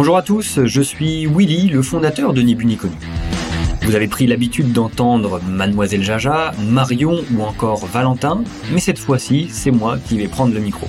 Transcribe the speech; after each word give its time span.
Bonjour 0.00 0.16
à 0.16 0.22
tous, 0.22 0.60
je 0.64 0.80
suis 0.80 1.26
Willy, 1.26 1.70
le 1.70 1.82
fondateur 1.82 2.32
de 2.32 2.40
Ni 2.40 2.54
Bu 2.54 2.66
Ni 2.66 2.76
Connu. 2.76 2.94
Vous 3.82 3.96
avez 3.96 4.06
pris 4.06 4.28
l'habitude 4.28 4.72
d'entendre 4.72 5.40
Mademoiselle 5.44 6.04
Jaja, 6.04 6.52
Marion 6.68 7.18
ou 7.34 7.42
encore 7.42 7.84
Valentin, 7.84 8.44
mais 8.72 8.78
cette 8.78 9.00
fois-ci, 9.00 9.48
c'est 9.50 9.72
moi 9.72 9.98
qui 9.98 10.16
vais 10.16 10.28
prendre 10.28 10.54
le 10.54 10.60
micro. 10.60 10.86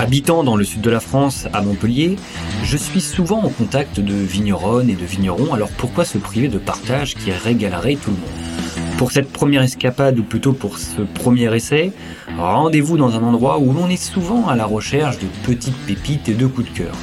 Habitant 0.00 0.42
dans 0.42 0.56
le 0.56 0.64
sud 0.64 0.80
de 0.80 0.88
la 0.88 1.00
France, 1.00 1.48
à 1.52 1.60
Montpellier, 1.60 2.16
je 2.64 2.78
suis 2.78 3.02
souvent 3.02 3.42
en 3.42 3.50
contact 3.50 4.00
de 4.00 4.14
vigneronnes 4.14 4.88
et 4.88 4.96
de 4.96 5.04
vignerons, 5.04 5.52
alors 5.52 5.68
pourquoi 5.68 6.06
se 6.06 6.16
priver 6.16 6.48
de 6.48 6.56
partage 6.56 7.14
qui 7.14 7.30
régalerait 7.30 7.96
tout 7.96 8.10
le 8.10 8.16
monde? 8.16 8.96
Pour 8.96 9.12
cette 9.12 9.30
première 9.30 9.60
escapade, 9.60 10.18
ou 10.18 10.22
plutôt 10.22 10.54
pour 10.54 10.78
ce 10.78 11.02
premier 11.02 11.54
essai, 11.54 11.92
rendez-vous 12.38 12.96
dans 12.96 13.16
un 13.16 13.22
endroit 13.22 13.58
où 13.58 13.70
l'on 13.74 13.90
est 13.90 14.02
souvent 14.02 14.48
à 14.48 14.56
la 14.56 14.64
recherche 14.64 15.18
de 15.18 15.26
petites 15.44 15.76
pépites 15.86 16.30
et 16.30 16.34
de 16.34 16.46
coups 16.46 16.72
de 16.72 16.78
cœur. 16.78 16.94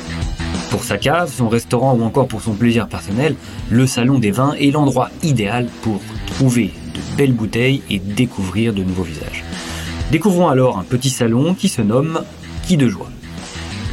Pour 0.69 0.83
sa 0.83 0.97
cave, 0.97 1.31
son 1.31 1.49
restaurant 1.49 1.95
ou 1.95 2.03
encore 2.03 2.27
pour 2.27 2.41
son 2.41 2.53
plaisir 2.53 2.87
personnel, 2.87 3.35
le 3.71 3.87
salon 3.87 4.19
des 4.19 4.29
vins 4.29 4.53
est 4.53 4.71
l'endroit 4.71 5.09
idéal 5.23 5.67
pour 5.81 5.99
trouver 6.27 6.71
de 6.93 7.17
belles 7.17 7.33
bouteilles 7.33 7.81
et 7.89 7.97
découvrir 7.97 8.73
de 8.73 8.83
nouveaux 8.83 9.03
visages. 9.03 9.43
Découvrons 10.11 10.47
alors 10.47 10.77
un 10.77 10.83
petit 10.83 11.09
salon 11.09 11.55
qui 11.55 11.69
se 11.69 11.81
nomme 11.81 12.21
Qui 12.67 12.77
de 12.77 12.87
joie. 12.87 13.09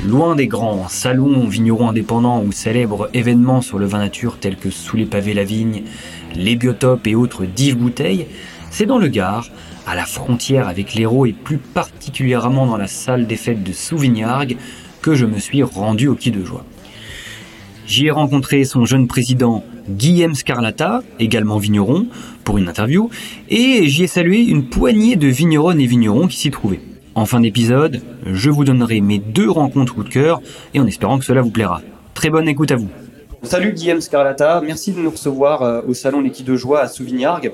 Loin 0.06 0.36
des 0.36 0.46
grands 0.46 0.88
salons 0.88 1.48
vignerons 1.48 1.88
indépendants 1.88 2.42
ou 2.42 2.52
célèbres 2.52 3.08
événements 3.14 3.62
sur 3.62 3.78
le 3.78 3.86
vin 3.86 3.98
nature 3.98 4.38
tels 4.38 4.56
que 4.56 4.70
Sous 4.70 4.96
les 4.96 5.06
pavés 5.06 5.34
la 5.34 5.44
vigne, 5.44 5.82
les 6.34 6.56
biotopes 6.56 7.06
et 7.06 7.14
autres 7.14 7.46
dives 7.46 7.78
bouteilles, 7.78 8.26
c'est 8.70 8.86
dans 8.86 8.98
le 8.98 9.08
Gard, 9.08 9.46
à 9.86 9.94
la 9.94 10.04
frontière 10.04 10.68
avec 10.68 10.94
l'Hérault 10.94 11.26
et 11.26 11.32
plus 11.32 11.58
particulièrement 11.58 12.66
dans 12.66 12.76
la 12.76 12.88
salle 12.88 13.26
des 13.26 13.36
fêtes 13.36 13.62
de 13.62 13.72
Souvignargues, 13.72 14.56
que 15.00 15.14
je 15.14 15.24
me 15.24 15.38
suis 15.38 15.62
rendu 15.62 16.08
au 16.08 16.16
Quai 16.16 16.32
de 16.32 16.44
Joie. 16.44 16.64
J'y 17.86 18.06
ai 18.06 18.10
rencontré 18.10 18.64
son 18.64 18.84
jeune 18.84 19.06
président 19.06 19.62
Guillaume 19.88 20.34
Scarlata, 20.34 21.02
également 21.20 21.58
vigneron, 21.58 22.08
pour 22.42 22.58
une 22.58 22.68
interview, 22.68 23.10
et 23.48 23.86
j'y 23.86 24.02
ai 24.02 24.06
salué 24.08 24.40
une 24.40 24.68
poignée 24.68 25.14
de 25.14 25.28
vigneronnes 25.28 25.80
et 25.80 25.86
vignerons 25.86 26.26
qui 26.26 26.36
s'y 26.36 26.50
trouvaient. 26.50 26.80
En 27.14 27.24
fin 27.24 27.38
d'épisode, 27.38 28.02
je 28.26 28.50
vous 28.50 28.64
donnerai 28.64 29.00
mes 29.00 29.20
deux 29.20 29.48
rencontres 29.48 29.94
coup 29.94 30.02
de 30.02 30.08
cœur, 30.08 30.42
et 30.74 30.80
en 30.80 30.86
espérant 30.86 31.18
que 31.18 31.24
cela 31.24 31.42
vous 31.42 31.50
plaira. 31.50 31.80
Très 32.14 32.30
bonne 32.30 32.48
écoute 32.48 32.72
à 32.72 32.76
vous. 32.76 32.88
Salut 33.42 33.72
Guillaume 33.72 34.00
Scarlata, 34.00 34.60
merci 34.60 34.90
de 34.90 34.98
nous 34.98 35.10
recevoir 35.10 35.62
euh, 35.62 35.80
au 35.86 35.94
salon 35.94 36.20
Les 36.20 36.30
de 36.30 36.56
Joie 36.56 36.80
à 36.80 36.88
Souvignargues, 36.88 37.52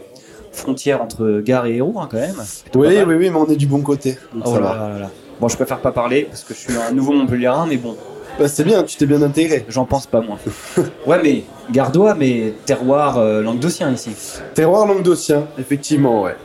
frontière 0.52 1.02
entre 1.02 1.40
Gare 1.40 1.66
et 1.66 1.76
Hérault 1.76 1.94
hein, 1.98 2.08
quand 2.10 2.18
même. 2.18 2.36
Oui, 2.74 2.88
oui, 3.06 3.14
oui, 3.14 3.30
mais 3.30 3.36
on 3.36 3.46
est 3.46 3.56
du 3.56 3.66
bon 3.66 3.80
côté. 3.80 4.18
Oh 4.44 4.54
là 4.54 4.60
là 4.60 4.98
là. 5.00 5.10
Bon, 5.40 5.48
je 5.48 5.56
préfère 5.56 5.80
pas 5.80 5.92
parler 5.92 6.24
parce 6.24 6.44
que 6.44 6.54
je 6.54 6.58
suis 6.60 6.76
un 6.76 6.92
nouveau 6.92 7.12
Montpellierin, 7.12 7.66
mais 7.66 7.76
bon. 7.76 7.96
Bah, 8.38 8.48
c'est 8.48 8.64
bien, 8.64 8.82
tu 8.82 8.96
t'es 8.96 9.06
bien 9.06 9.22
intégré. 9.22 9.64
J'en 9.68 9.84
pense 9.84 10.06
pas 10.06 10.20
moins. 10.20 10.38
ouais, 11.06 11.20
mais 11.22 11.44
gardois, 11.70 12.14
mais 12.14 12.54
terroir 12.64 13.18
euh, 13.18 13.42
languedocien 13.42 13.90
ici. 13.90 14.10
Terroir 14.54 14.86
languedocien, 14.86 15.48
effectivement, 15.58 16.22
ouais. 16.22 16.36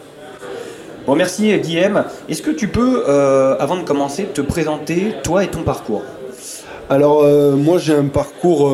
Bon, 1.06 1.16
merci 1.16 1.58
Guillaume. 1.60 2.04
Est-ce 2.28 2.42
que 2.42 2.52
tu 2.52 2.68
peux, 2.68 3.06
euh, 3.08 3.56
avant 3.60 3.78
de 3.78 3.84
commencer, 3.84 4.26
te 4.26 4.42
présenter 4.42 5.14
toi 5.24 5.44
et 5.44 5.48
ton 5.48 5.64
parcours? 5.64 6.04
Alors, 6.90 7.24
euh, 7.24 7.56
moi 7.56 7.78
j'ai 7.78 7.94
un 7.94 8.08
parcours 8.08 8.74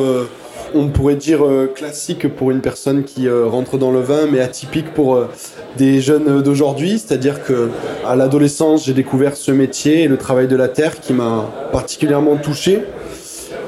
on 0.74 0.88
pourrait 0.88 1.16
dire 1.16 1.44
euh, 1.44 1.72
classique 1.72 2.28
pour 2.34 2.50
une 2.50 2.60
personne 2.60 3.04
qui 3.04 3.28
euh, 3.28 3.46
rentre 3.46 3.78
dans 3.78 3.90
le 3.90 4.00
vin, 4.00 4.26
mais 4.30 4.40
atypique 4.40 4.92
pour 4.92 5.14
euh, 5.14 5.28
des 5.76 6.00
jeunes 6.00 6.42
d'aujourd'hui. 6.42 6.98
C'est-à-dire 6.98 7.44
que 7.44 7.70
à 8.06 8.16
l'adolescence, 8.16 8.84
j'ai 8.84 8.92
découvert 8.92 9.36
ce 9.36 9.52
métier 9.52 10.02
et 10.02 10.08
le 10.08 10.16
travail 10.16 10.48
de 10.48 10.56
la 10.56 10.68
terre 10.68 11.00
qui 11.00 11.12
m'a 11.12 11.48
particulièrement 11.72 12.36
touché. 12.36 12.82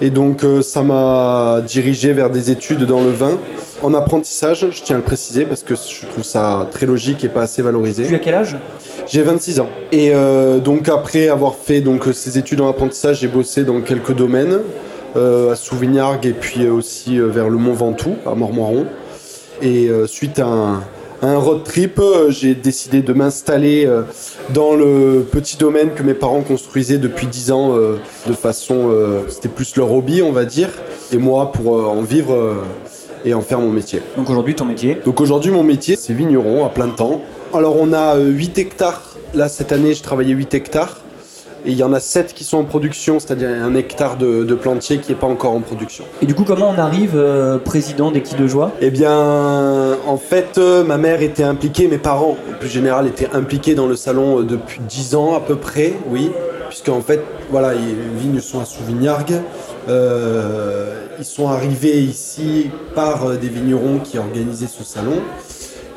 Et 0.02 0.10
donc 0.10 0.44
ça 0.60 0.82
m'a 0.82 1.62
dirigé 1.66 2.12
vers 2.12 2.28
des 2.28 2.50
études 2.50 2.84
dans 2.84 3.00
le 3.00 3.10
vin. 3.10 3.38
En 3.82 3.94
apprentissage, 3.94 4.66
je 4.70 4.82
tiens 4.82 4.96
à 4.96 4.98
le 4.98 5.04
préciser 5.04 5.46
parce 5.46 5.62
que 5.62 5.74
je 5.74 6.06
trouve 6.06 6.22
ça 6.22 6.68
très 6.70 6.84
logique 6.84 7.24
et 7.24 7.28
pas 7.28 7.42
assez 7.42 7.62
valorisé. 7.62 8.06
Tu 8.06 8.14
as 8.14 8.18
quel 8.18 8.34
âge? 8.34 8.56
J'ai 9.06 9.22
26 9.22 9.60
ans. 9.60 9.70
Et 9.92 10.12
donc 10.62 10.90
après 10.90 11.28
avoir 11.28 11.54
fait 11.54 11.80
donc 11.80 12.04
ces 12.12 12.36
études 12.36 12.60
en 12.60 12.68
apprentissage, 12.68 13.20
j'ai 13.20 13.28
bossé 13.28 13.64
dans 13.64 13.80
quelques 13.80 14.14
domaines. 14.14 14.58
Euh, 15.16 15.52
à 15.52 15.56
Souvignargues 15.56 16.26
et 16.26 16.32
puis 16.32 16.68
aussi 16.68 17.18
euh, 17.18 17.28
vers 17.28 17.48
le 17.48 17.56
Mont 17.56 17.72
Ventoux, 17.72 18.16
à 18.26 18.34
Mormoron. 18.34 18.84
Et 19.62 19.88
euh, 19.88 20.06
suite 20.06 20.38
à 20.38 20.82
un, 21.22 21.38
road 21.38 21.64
trip, 21.64 21.98
j'ai 22.28 22.54
décidé 22.54 23.00
de 23.00 23.14
m'installer 23.14 23.88
dans 24.50 24.74
le 24.74 25.26
petit 25.30 25.56
domaine 25.56 25.90
que 25.94 26.02
mes 26.02 26.12
parents 26.12 26.42
construisaient 26.42 26.98
depuis 26.98 27.26
10 27.26 27.52
ans 27.52 27.74
de 27.74 28.32
façon, 28.34 28.94
c'était 29.28 29.48
plus 29.48 29.76
leur 29.76 29.90
hobby 29.90 30.20
on 30.20 30.30
va 30.30 30.44
dire, 30.44 30.68
et 31.12 31.16
moi 31.16 31.52
pour 31.52 31.72
en 31.72 32.02
vivre 32.02 32.56
et 33.24 33.32
en 33.32 33.40
faire 33.40 33.60
mon 33.60 33.70
métier. 33.70 34.02
Donc 34.18 34.28
aujourd'hui 34.28 34.54
ton 34.54 34.66
métier 34.66 34.98
Donc 35.06 35.22
aujourd'hui 35.22 35.50
mon 35.50 35.64
métier 35.64 35.96
c'est 35.96 36.12
vigneron 36.12 36.66
à 36.66 36.68
plein 36.68 36.88
temps. 36.88 37.22
Alors 37.54 37.76
on 37.80 37.94
a 37.94 38.18
8 38.18 38.58
hectares, 38.58 39.16
là 39.32 39.48
cette 39.48 39.72
année 39.72 39.94
je 39.94 40.02
travaillais 40.02 40.34
8 40.34 40.52
hectares. 40.52 41.00
Et 41.66 41.72
il 41.72 41.76
y 41.76 41.82
en 41.82 41.92
a 41.92 41.98
7 41.98 42.32
qui 42.32 42.44
sont 42.44 42.58
en 42.58 42.64
production, 42.64 43.18
c'est-à-dire 43.18 43.48
un 43.48 43.74
hectare 43.74 44.16
de, 44.16 44.54
plantier 44.54 44.98
qui 44.98 45.10
n'est 45.10 45.18
pas 45.18 45.26
encore 45.26 45.52
en 45.52 45.60
production. 45.60 46.04
Et 46.22 46.26
du 46.26 46.34
coup, 46.34 46.44
comment 46.44 46.70
on 46.70 46.78
arrive 46.78 47.14
euh, 47.16 47.58
président 47.58 48.12
des 48.12 48.20
de 48.20 48.46
Joie? 48.46 48.70
Eh 48.80 48.90
bien, 48.90 49.96
en 50.06 50.16
fait, 50.16 50.58
euh, 50.58 50.84
ma 50.84 50.96
mère 50.96 51.22
était 51.22 51.42
impliquée, 51.42 51.88
mes 51.88 51.98
parents, 51.98 52.36
en 52.48 52.58
plus 52.58 52.68
général, 52.68 53.08
étaient 53.08 53.30
impliqués 53.32 53.74
dans 53.74 53.88
le 53.88 53.96
salon 53.96 54.40
euh, 54.40 54.42
depuis 54.44 54.80
10 54.80 55.16
ans 55.16 55.34
à 55.34 55.40
peu 55.40 55.56
près, 55.56 55.94
oui. 56.08 56.30
Puisqu'en 56.68 57.00
fait, 57.00 57.20
voilà, 57.50 57.74
les 57.74 57.94
vignes 58.20 58.40
sont 58.40 58.60
à 58.60 58.64
Souvignargues. 58.64 59.40
ils 59.88 61.24
sont 61.24 61.48
arrivés 61.48 62.00
ici 62.00 62.70
par 62.94 63.30
des 63.38 63.48
vignerons 63.48 63.98
qui 63.98 64.18
organisaient 64.18 64.66
ce 64.68 64.84
salon. 64.84 65.20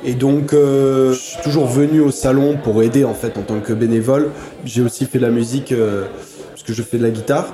Et 0.04 0.14
donc, 0.14 0.54
euh, 0.54 1.12
je 1.14 1.20
suis 1.20 1.42
toujours 1.44 1.68
venu 1.68 2.00
au 2.00 2.12
salon 2.12 2.58
pour 2.64 2.82
aider 2.84 3.04
en 3.04 3.14
fait 3.14 3.38
en 3.38 3.42
tant 3.42 3.60
que 3.60 3.74
bénévole. 3.74 4.30
J'ai 4.64 4.82
aussi 4.82 5.06
fait 5.06 5.18
de 5.18 5.24
la 5.24 5.30
musique 5.30 5.74
euh, 5.74 6.06
puisque 6.54 6.72
je 6.72 6.84
fais 6.84 6.98
de 6.98 7.04
la 7.04 7.10
guitare. 7.10 7.54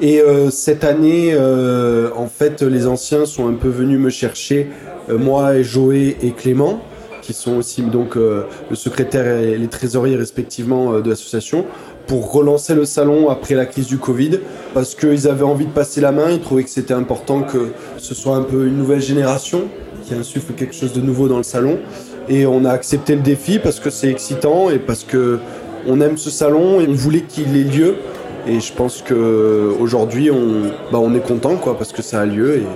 Et 0.00 0.20
euh, 0.20 0.50
cette 0.50 0.84
année, 0.84 1.36
en 1.36 2.26
fait, 2.26 2.62
les 2.62 2.86
anciens 2.86 3.26
sont 3.26 3.48
un 3.48 3.54
peu 3.54 3.68
venus 3.68 4.00
me 4.00 4.10
chercher, 4.10 4.68
moi 5.08 5.56
et 5.56 5.64
Joé 5.64 6.16
et 6.22 6.30
Clément, 6.30 6.80
qui 7.20 7.34
sont 7.34 7.56
aussi 7.56 7.82
donc 7.82 8.16
le 8.16 8.46
secrétaire 8.74 9.26
et 9.38 9.56
les 9.56 9.68
trésoriers 9.68 10.16
respectivement 10.16 10.98
de 10.98 11.08
l'association, 11.08 11.66
pour 12.08 12.32
relancer 12.32 12.74
le 12.74 12.84
salon 12.84 13.28
après 13.28 13.54
la 13.54 13.66
crise 13.66 13.86
du 13.86 13.98
Covid, 13.98 14.40
parce 14.74 14.96
qu'ils 14.96 15.28
avaient 15.28 15.44
envie 15.44 15.66
de 15.66 15.70
passer 15.70 16.00
la 16.00 16.10
main, 16.10 16.30
ils 16.30 16.40
trouvaient 16.40 16.64
que 16.64 16.70
c'était 16.70 16.94
important 16.94 17.42
que 17.42 17.68
ce 17.98 18.14
soit 18.14 18.34
un 18.34 18.42
peu 18.42 18.66
une 18.66 18.78
nouvelle 18.78 19.02
génération 19.02 19.68
qui 20.12 20.18
insuffle 20.18 20.52
quelque 20.52 20.74
chose 20.74 20.92
de 20.92 21.00
nouveau 21.00 21.28
dans 21.28 21.38
le 21.38 21.42
salon. 21.42 21.78
Et 22.28 22.46
on 22.46 22.64
a 22.64 22.70
accepté 22.70 23.14
le 23.14 23.22
défi 23.22 23.58
parce 23.58 23.80
que 23.80 23.90
c'est 23.90 24.08
excitant 24.08 24.70
et 24.70 24.78
parce 24.78 25.04
que 25.04 25.38
on 25.86 26.00
aime 26.00 26.16
ce 26.16 26.30
salon 26.30 26.80
et 26.80 26.86
on 26.88 26.92
voulait 26.92 27.22
qu'il 27.22 27.56
ait 27.56 27.64
lieu. 27.64 27.96
Et 28.46 28.60
je 28.60 28.72
pense 28.72 29.02
qu'aujourd'hui, 29.06 30.30
on, 30.30 30.70
bah 30.92 30.98
on 31.00 31.14
est 31.14 31.26
content 31.26 31.56
quoi, 31.56 31.76
parce 31.76 31.92
que 31.92 32.02
ça 32.02 32.20
a 32.20 32.26
lieu. 32.26 32.56
Et... 32.56 32.66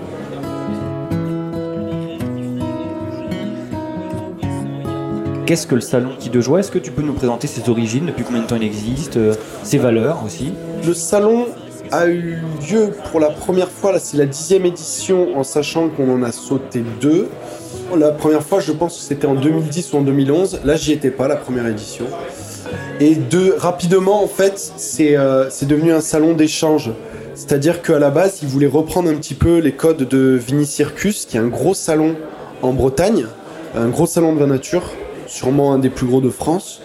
Qu'est-ce 5.45 5.67
que 5.69 5.77
le 5.77 5.81
salon 5.81 6.11
qui 6.19 6.29
de 6.29 6.41
joie? 6.41 6.59
Est-ce 6.59 6.73
que 6.73 6.79
tu 6.79 6.91
peux 6.91 7.03
nous 7.03 7.13
présenter 7.13 7.47
ses 7.47 7.69
origines, 7.71 8.07
depuis 8.07 8.25
combien 8.25 8.43
de 8.43 8.47
temps 8.49 8.57
il 8.57 8.65
existe, 8.65 9.17
euh, 9.17 9.35
ses 9.63 9.79
valeurs 9.79 10.23
aussi? 10.25 10.53
Le 10.85 10.93
salon 10.93 11.47
a 11.91 12.07
eu 12.09 12.39
lieu 12.71 12.91
pour 13.11 13.21
la 13.21 13.31
première 13.31 13.71
fois, 13.71 13.93
là 13.93 13.99
c'est 13.99 14.17
la 14.17 14.27
dixième 14.27 14.67
édition 14.67 15.37
en 15.37 15.45
sachant 15.45 15.89
qu'on 15.89 16.13
en 16.13 16.23
a 16.23 16.33
sauté 16.33 16.83
deux. 17.01 17.29
La 17.97 18.11
première 18.11 18.43
fois 18.43 18.61
je 18.61 18.73
pense 18.73 18.97
que 18.97 19.03
c'était 19.03 19.27
en 19.27 19.35
2010 19.35 19.93
ou 19.93 19.97
en 19.99 20.01
2011, 20.03 20.61
là 20.65 20.77
j'y 20.77 20.93
étais 20.93 21.11
pas 21.11 21.29
la 21.29 21.37
première 21.37 21.67
édition. 21.67 22.07
Et 23.01 23.15
de, 23.15 23.55
rapidement 23.57 24.23
en 24.23 24.27
fait 24.27 24.73
euh, 25.01 25.47
c'est 25.51 25.67
devenu 25.67 25.93
un 25.93 26.01
salon 26.01 26.35
d'échange. 26.35 26.91
C'est-à-dire 27.35 27.83
qu'à 27.83 27.99
la 27.99 28.11
base 28.11 28.39
ils 28.43 28.49
voulaient 28.49 28.67
reprendre 28.67 29.11
un 29.11 29.15
petit 29.15 29.35
peu 29.35 29.59
les 29.59 29.73
codes 29.73 30.09
de 30.09 30.35
Vinicircus 30.35 31.27
qui 31.27 31.37
est 31.37 31.41
un 31.41 31.49
gros 31.49 31.75
salon 31.75 32.17
en 32.63 32.73
Bretagne, 32.73 33.27
un 33.77 33.89
gros 33.89 34.07
salon 34.07 34.35
de 34.35 34.41
la 34.41 34.47
nature, 34.47 34.91
sûrement 35.27 35.73
un 35.73 35.79
des 35.79 35.91
plus 35.91 36.07
gros 36.07 36.21
de 36.21 36.31
France, 36.31 36.81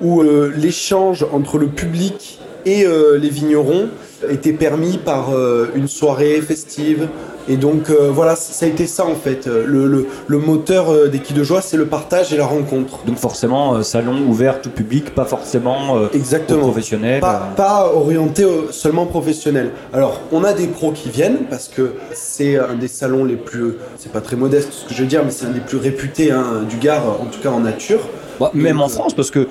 où 0.00 0.22
euh, 0.22 0.52
l'échange 0.56 1.26
entre 1.32 1.58
le 1.58 1.68
public 1.68 2.40
et 2.66 2.84
euh, 2.84 3.18
les 3.18 3.28
vignerons 3.28 3.88
était 4.30 4.52
permis 4.52 4.98
par 4.98 5.34
euh, 5.34 5.70
une 5.74 5.88
soirée 5.88 6.40
festive. 6.40 7.08
Et 7.48 7.56
donc 7.56 7.90
euh, 7.90 8.08
voilà, 8.12 8.36
ça 8.36 8.66
a 8.66 8.68
été 8.68 8.86
ça 8.86 9.04
en 9.04 9.16
fait. 9.16 9.46
Le, 9.46 10.06
le, 10.26 10.38
moteur 10.38 11.08
des 11.10 11.18
Quilles 11.18 11.36
de 11.36 11.42
Joie, 11.42 11.60
c'est 11.60 11.76
le 11.76 11.86
partage 11.86 12.32
et 12.32 12.36
la 12.36 12.46
rencontre. 12.46 13.00
Donc 13.04 13.16
forcément, 13.16 13.82
salon 13.82 14.16
ouvert 14.28 14.60
tout 14.60 14.70
public, 14.70 15.12
pas 15.12 15.24
forcément 15.24 16.08
Exactement. 16.14 16.60
professionnel. 16.60 17.20
Pas, 17.20 17.52
pas 17.56 17.90
orienté 17.92 18.46
seulement 18.70 19.06
professionnel. 19.06 19.72
Alors, 19.92 20.20
on 20.30 20.44
a 20.44 20.52
des 20.52 20.68
pros 20.68 20.92
qui 20.92 21.10
viennent 21.10 21.46
parce 21.50 21.66
que 21.66 21.94
c'est 22.12 22.56
un 22.56 22.74
des 22.74 22.88
salons 22.88 23.24
les 23.24 23.36
plus, 23.36 23.74
c'est 23.98 24.12
pas 24.12 24.20
très 24.20 24.36
modeste 24.36 24.72
ce 24.72 24.88
que 24.88 24.94
je 24.94 25.02
veux 25.02 25.08
dire, 25.08 25.24
mais 25.24 25.32
c'est 25.32 25.46
un 25.46 25.50
des 25.50 25.60
plus 25.60 25.78
réputés 25.78 26.30
hein, 26.30 26.62
du 26.68 26.76
Gard, 26.76 27.02
en 27.20 27.26
tout 27.26 27.40
cas 27.40 27.50
en 27.50 27.60
nature. 27.60 28.00
Bah, 28.38 28.50
même 28.54 28.80
en 28.80 28.88
France, 28.88 29.14
parce 29.14 29.30
que 29.30 29.46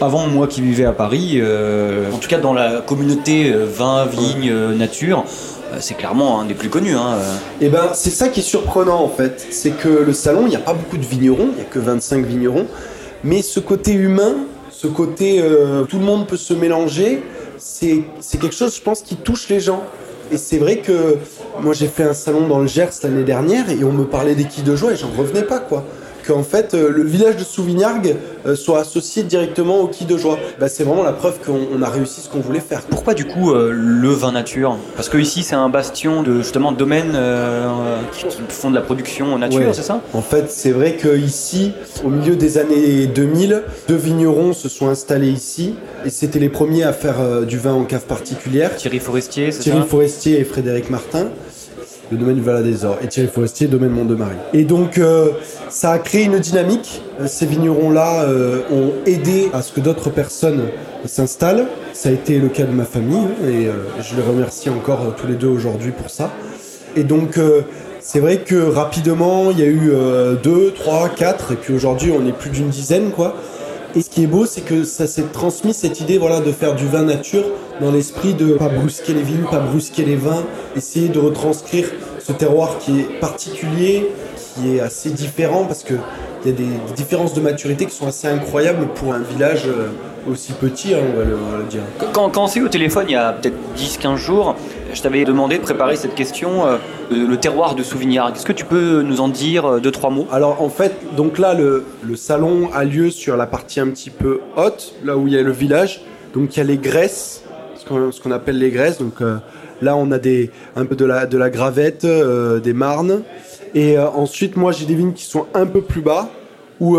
avant 0.00 0.26
moi 0.26 0.46
qui 0.46 0.60
vivais 0.60 0.84
à 0.84 0.92
Paris, 0.92 1.34
euh, 1.36 2.10
en 2.12 2.18
tout 2.18 2.28
cas 2.28 2.38
dans 2.38 2.52
la 2.52 2.80
communauté 2.80 3.52
euh, 3.52 3.66
vin, 3.66 4.06
vigne, 4.06 4.50
euh, 4.50 4.74
nature, 4.74 5.24
c'est 5.78 5.94
clairement 5.96 6.40
un 6.40 6.46
des 6.46 6.54
plus 6.54 6.68
connus. 6.68 6.96
Hein. 6.96 7.18
Et 7.60 7.66
eh 7.66 7.68
ben, 7.68 7.90
c'est 7.94 8.10
ça 8.10 8.28
qui 8.28 8.40
est 8.40 8.44
surprenant 8.44 9.02
en 9.02 9.08
fait. 9.08 9.46
C'est 9.50 9.70
que 9.70 9.88
le 9.88 10.12
salon, 10.12 10.42
il 10.46 10.48
n'y 10.48 10.56
a 10.56 10.60
pas 10.60 10.74
beaucoup 10.74 10.96
de 10.96 11.04
vignerons, 11.04 11.50
il 11.52 11.56
n'y 11.56 11.60
a 11.60 11.64
que 11.64 11.78
25 11.78 12.24
vignerons. 12.24 12.66
Mais 13.22 13.42
ce 13.42 13.60
côté 13.60 13.92
humain, 13.92 14.34
ce 14.70 14.88
côté 14.88 15.40
tout 15.88 15.98
le 15.98 16.04
monde 16.04 16.26
peut 16.26 16.36
se 16.36 16.54
mélanger, 16.54 17.22
c'est 17.58 18.02
quelque 18.32 18.54
chose, 18.54 18.74
je 18.74 18.82
pense, 18.82 19.02
qui 19.02 19.14
touche 19.14 19.48
les 19.48 19.60
gens. 19.60 19.84
Et 20.32 20.38
c'est 20.38 20.58
vrai 20.58 20.78
que 20.78 21.18
moi 21.60 21.72
j'ai 21.72 21.86
fait 21.86 22.04
un 22.04 22.14
salon 22.14 22.48
dans 22.48 22.58
le 22.58 22.66
Gers 22.66 22.90
l'année 23.04 23.24
dernière 23.24 23.70
et 23.70 23.84
on 23.84 23.92
me 23.92 24.04
parlait 24.04 24.34
des 24.34 24.44
quilles 24.44 24.64
de 24.64 24.74
joie 24.74 24.92
et 24.92 24.96
j'en 24.96 25.10
revenais 25.16 25.42
pas 25.42 25.58
quoi 25.58 25.84
qu'en 26.30 26.42
fait 26.44 26.74
euh, 26.74 26.90
le 26.90 27.02
village 27.02 27.36
de 27.36 27.44
Souvignargues 27.44 28.16
euh, 28.46 28.54
soit 28.54 28.80
associé 28.80 29.22
directement 29.24 29.80
au 29.80 29.88
quai 29.88 30.04
de 30.04 30.16
joie. 30.16 30.38
Bah, 30.60 30.68
c'est 30.68 30.84
vraiment 30.84 31.02
la 31.02 31.12
preuve 31.12 31.38
qu'on 31.44 31.82
a 31.82 31.88
réussi 31.88 32.20
ce 32.20 32.28
qu'on 32.28 32.38
voulait 32.38 32.60
faire. 32.60 32.82
Pourquoi 32.82 33.14
du 33.14 33.24
coup 33.24 33.50
euh, 33.50 33.72
le 33.74 34.08
vin 34.10 34.32
nature? 34.32 34.76
Parce 34.94 35.08
que 35.08 35.18
ici 35.18 35.42
c'est 35.42 35.56
un 35.56 35.68
bastion 35.68 36.22
de 36.22 36.38
justement 36.38 36.72
domaines 36.72 37.18
qui, 38.12 38.26
font 38.48 38.70
de 38.70 38.76
la 38.76 38.80
production 38.80 39.36
nature, 39.38 39.74
c'est 39.74 39.82
ça? 39.82 40.00
En 40.14 40.22
fait, 40.22 40.50
c'est 40.50 40.70
vrai 40.70 40.96
que 40.96 41.16
ici, 41.16 41.72
au 42.04 42.08
milieu 42.08 42.36
des 42.36 42.58
années 42.58 43.06
2000, 43.06 43.62
deux 43.88 43.94
vignerons 43.96 44.52
se 44.52 44.68
sont 44.68 44.88
installés 44.88 45.30
ici 45.30 45.74
et 46.04 46.10
c'était 46.10 46.38
les 46.38 46.48
premiers 46.48 46.84
à 46.84 46.92
faire 46.92 47.42
du 47.46 47.58
vin 47.58 47.72
en 47.72 47.84
cave 47.84 48.04
particulière. 48.04 48.76
Thierry 48.76 48.98
Forestier, 48.98 49.52
c'est 49.52 49.58
ça? 49.58 49.62
Thierry 49.64 49.86
Forestier 49.86 50.40
et 50.40 50.44
Frédéric 50.44 50.90
Martin 50.90 51.28
le 52.10 52.16
domaine 52.16 52.36
du 52.36 52.42
Val 52.42 52.64
des 52.64 52.84
Ors, 52.84 52.98
et 53.02 53.06
Thierry 53.06 53.28
Forestier, 53.28 53.68
domaine 53.68 53.90
Mont-de-Marie. 53.90 54.36
Et 54.52 54.64
donc, 54.64 54.98
euh, 54.98 55.28
ça 55.68 55.92
a 55.92 55.98
créé 55.98 56.24
une 56.24 56.38
dynamique. 56.38 57.02
Euh, 57.20 57.26
ces 57.28 57.46
vignerons-là 57.46 58.24
euh, 58.24 58.60
ont 58.72 58.92
aidé 59.06 59.48
à 59.52 59.62
ce 59.62 59.72
que 59.72 59.80
d'autres 59.80 60.10
personnes 60.10 60.62
s'installent. 61.06 61.66
Ça 61.92 62.08
a 62.08 62.12
été 62.12 62.38
le 62.38 62.48
cas 62.48 62.64
de 62.64 62.72
ma 62.72 62.84
famille, 62.84 63.16
hein, 63.16 63.48
et 63.48 63.68
je 64.02 64.16
les 64.16 64.22
remercie 64.22 64.70
encore 64.70 65.14
tous 65.16 65.26
les 65.26 65.34
deux 65.34 65.48
aujourd'hui 65.48 65.92
pour 65.92 66.10
ça. 66.10 66.30
Et 66.96 67.04
donc, 67.04 67.38
c'est 68.00 68.20
vrai 68.20 68.38
que 68.38 68.56
rapidement, 68.56 69.50
il 69.50 69.58
y 69.58 69.62
a 69.62 69.66
eu 69.66 69.92
deux, 70.42 70.72
trois, 70.72 71.08
quatre, 71.08 71.52
et 71.52 71.56
puis 71.56 71.74
aujourd'hui, 71.74 72.12
on 72.12 72.26
est 72.26 72.32
plus 72.32 72.50
d'une 72.50 72.68
dizaine, 72.68 73.10
quoi. 73.10 73.36
Et 73.96 74.02
ce 74.02 74.10
qui 74.10 74.22
est 74.22 74.28
beau, 74.28 74.46
c'est 74.46 74.60
que 74.60 74.84
ça 74.84 75.06
s'est 75.06 75.24
transmis 75.32 75.74
cette 75.74 76.00
idée, 76.00 76.18
voilà, 76.18 76.40
de 76.40 76.52
faire 76.52 76.76
du 76.76 76.86
vin 76.86 77.02
nature 77.02 77.44
dans 77.80 77.90
l'esprit 77.90 78.34
de 78.34 78.52
pas 78.52 78.68
brusquer 78.68 79.14
les 79.14 79.22
vignes, 79.22 79.44
pas 79.50 79.58
brusquer 79.58 80.04
les 80.04 80.14
vins, 80.14 80.44
essayer 80.76 81.08
de 81.08 81.18
retranscrire 81.18 81.90
ce 82.20 82.32
terroir 82.32 82.78
qui 82.78 83.00
est 83.00 83.20
particulier, 83.20 84.08
qui 84.36 84.76
est 84.76 84.80
assez 84.80 85.10
différent 85.10 85.64
parce 85.64 85.82
que 85.82 85.94
il 86.44 86.50
y 86.50 86.54
a 86.54 86.56
des, 86.56 86.94
différences 86.96 87.34
de 87.34 87.40
maturité 87.40 87.84
qui 87.84 87.94
sont 87.94 88.06
assez 88.06 88.28
incroyables 88.28 88.86
pour 88.94 89.12
un 89.12 89.18
village 89.18 89.66
euh, 89.66 89.88
aussi 90.30 90.52
petit, 90.52 90.94
hein, 90.94 91.00
on, 91.12 91.18
va 91.18 91.24
le, 91.24 91.64
dire. 91.64 91.82
Quand, 92.12 92.30
quand 92.30 92.44
on 92.44 92.46
s'est 92.46 92.62
au 92.62 92.68
téléphone 92.68 93.06
il 93.08 93.12
y 93.12 93.16
a 93.16 93.32
peut-être 93.32 93.56
10-15 93.76 94.16
jours, 94.16 94.56
je 94.94 95.02
t'avais 95.02 95.24
demandé 95.24 95.58
de 95.58 95.62
préparer 95.62 95.96
cette 95.96 96.14
question, 96.14 96.66
euh, 96.66 96.76
le 97.10 97.36
terroir 97.36 97.74
de 97.74 97.82
Souvignard. 97.82 98.32
Est-ce 98.34 98.46
que 98.46 98.52
tu 98.52 98.64
peux 98.64 99.02
nous 99.02 99.20
en 99.20 99.28
dire 99.28 99.64
euh, 99.66 99.80
deux, 99.80 99.90
trois 99.90 100.10
mots? 100.10 100.26
Alors 100.32 100.62
en 100.62 100.68
fait, 100.68 100.92
donc 101.16 101.38
là, 101.38 101.54
le, 101.54 101.84
salon 102.16 102.70
a 102.72 102.84
lieu 102.84 103.10
sur 103.10 103.36
la 103.36 103.46
partie 103.46 103.80
un 103.80 103.88
petit 103.88 104.10
peu 104.10 104.40
haute, 104.56 104.94
là 105.04 105.16
où 105.16 105.26
il 105.26 105.34
y 105.34 105.38
a 105.38 105.42
le 105.42 105.52
village. 105.52 106.02
Donc 106.34 106.56
il 106.56 106.58
y 106.58 106.60
a 106.60 106.64
les 106.64 106.78
graisses, 106.78 107.44
ce 107.76 108.20
qu'on 108.20 108.30
appelle 108.30 108.58
les 108.58 108.70
graisses. 108.70 108.98
Donc 108.98 109.20
euh, 109.20 109.36
là, 109.80 109.96
on 109.96 110.10
a 110.12 110.16
un 110.16 110.84
peu 110.84 110.96
de 110.96 111.04
la, 111.04 111.50
gravette, 111.50 112.06
des 112.06 112.72
marnes. 112.72 113.22
Et 113.74 113.98
ensuite, 113.98 114.56
moi, 114.56 114.72
j'ai 114.72 114.84
des 114.84 114.94
vignes 114.94 115.12
qui 115.12 115.24
sont 115.24 115.46
un 115.54 115.66
peu 115.66 115.80
plus 115.80 116.02
bas, 116.02 116.28
où 116.80 116.96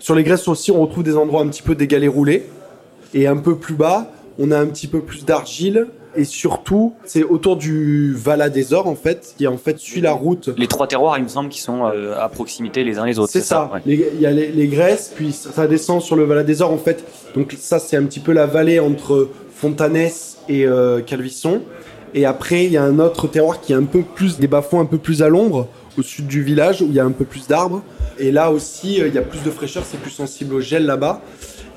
sur 0.00 0.14
les 0.14 0.24
graisses 0.24 0.48
aussi, 0.48 0.70
on 0.70 0.80
retrouve 0.80 1.04
des 1.04 1.16
endroits 1.16 1.42
un 1.42 1.48
petit 1.48 1.62
peu 1.62 1.74
dégalés 1.74 2.08
roulés. 2.08 2.46
Et 3.12 3.26
un 3.26 3.36
peu 3.36 3.56
plus 3.56 3.74
bas, 3.74 4.10
on 4.38 4.50
a 4.50 4.58
un 4.58 4.66
petit 4.66 4.88
peu 4.88 5.00
plus 5.00 5.24
d'argile. 5.24 5.86
Et 6.16 6.24
surtout, 6.24 6.94
c'est 7.04 7.22
autour 7.22 7.56
du 7.56 8.14
Vala 8.14 8.48
des 8.48 8.72
Ors, 8.72 8.86
en 8.86 8.94
fait, 8.94 9.34
qui 9.36 9.46
en 9.46 9.56
fait 9.56 9.78
suit 9.78 10.00
la 10.00 10.12
route. 10.12 10.50
Les 10.56 10.66
trois 10.68 10.86
terroirs, 10.86 11.18
il 11.18 11.24
me 11.24 11.28
semble, 11.28 11.48
qui 11.48 11.60
sont 11.60 11.84
à 11.84 12.28
proximité 12.28 12.84
les 12.84 12.98
uns 12.98 13.06
les 13.06 13.18
autres. 13.18 13.32
C'est 13.32 13.40
ça. 13.40 13.70
Il 13.86 14.20
y 14.20 14.26
a 14.26 14.30
les, 14.30 14.48
les, 14.48 14.68
graisses, 14.68 15.12
puis 15.14 15.32
ça 15.32 15.66
descend 15.66 16.00
sur 16.00 16.16
le 16.16 16.24
Vala 16.24 16.42
des 16.42 16.62
Ors, 16.62 16.72
en 16.72 16.78
fait. 16.78 17.04
Donc 17.34 17.54
ça, 17.58 17.78
c'est 17.78 17.96
un 17.96 18.04
petit 18.04 18.20
peu 18.20 18.32
la 18.32 18.46
vallée 18.46 18.80
entre 18.80 19.28
Fontanès 19.54 20.38
et 20.48 20.66
euh, 20.66 21.00
Calvisson. 21.00 21.62
Et 22.12 22.26
après, 22.26 22.66
il 22.66 22.72
y 22.72 22.76
a 22.76 22.84
un 22.84 22.98
autre 22.98 23.26
terroir 23.26 23.60
qui 23.60 23.72
est 23.72 23.76
un 23.76 23.84
peu 23.84 24.02
plus, 24.02 24.38
des 24.38 24.46
bas-fonds 24.46 24.80
un 24.80 24.84
peu 24.84 24.98
plus 24.98 25.22
à 25.22 25.28
l'ombre, 25.28 25.68
au 25.98 26.02
sud 26.02 26.26
du 26.26 26.42
village, 26.42 26.82
où 26.82 26.86
il 26.86 26.94
y 26.94 27.00
a 27.00 27.04
un 27.04 27.10
peu 27.10 27.24
plus 27.24 27.48
d'arbres. 27.48 27.82
Et 28.18 28.30
là 28.30 28.50
aussi, 28.50 29.00
euh, 29.00 29.08
il 29.08 29.14
y 29.14 29.18
a 29.18 29.22
plus 29.22 29.42
de 29.42 29.50
fraîcheur, 29.50 29.84
c'est 29.84 30.00
plus 30.00 30.10
sensible 30.10 30.54
au 30.54 30.60
gel 30.60 30.86
là-bas. 30.86 31.22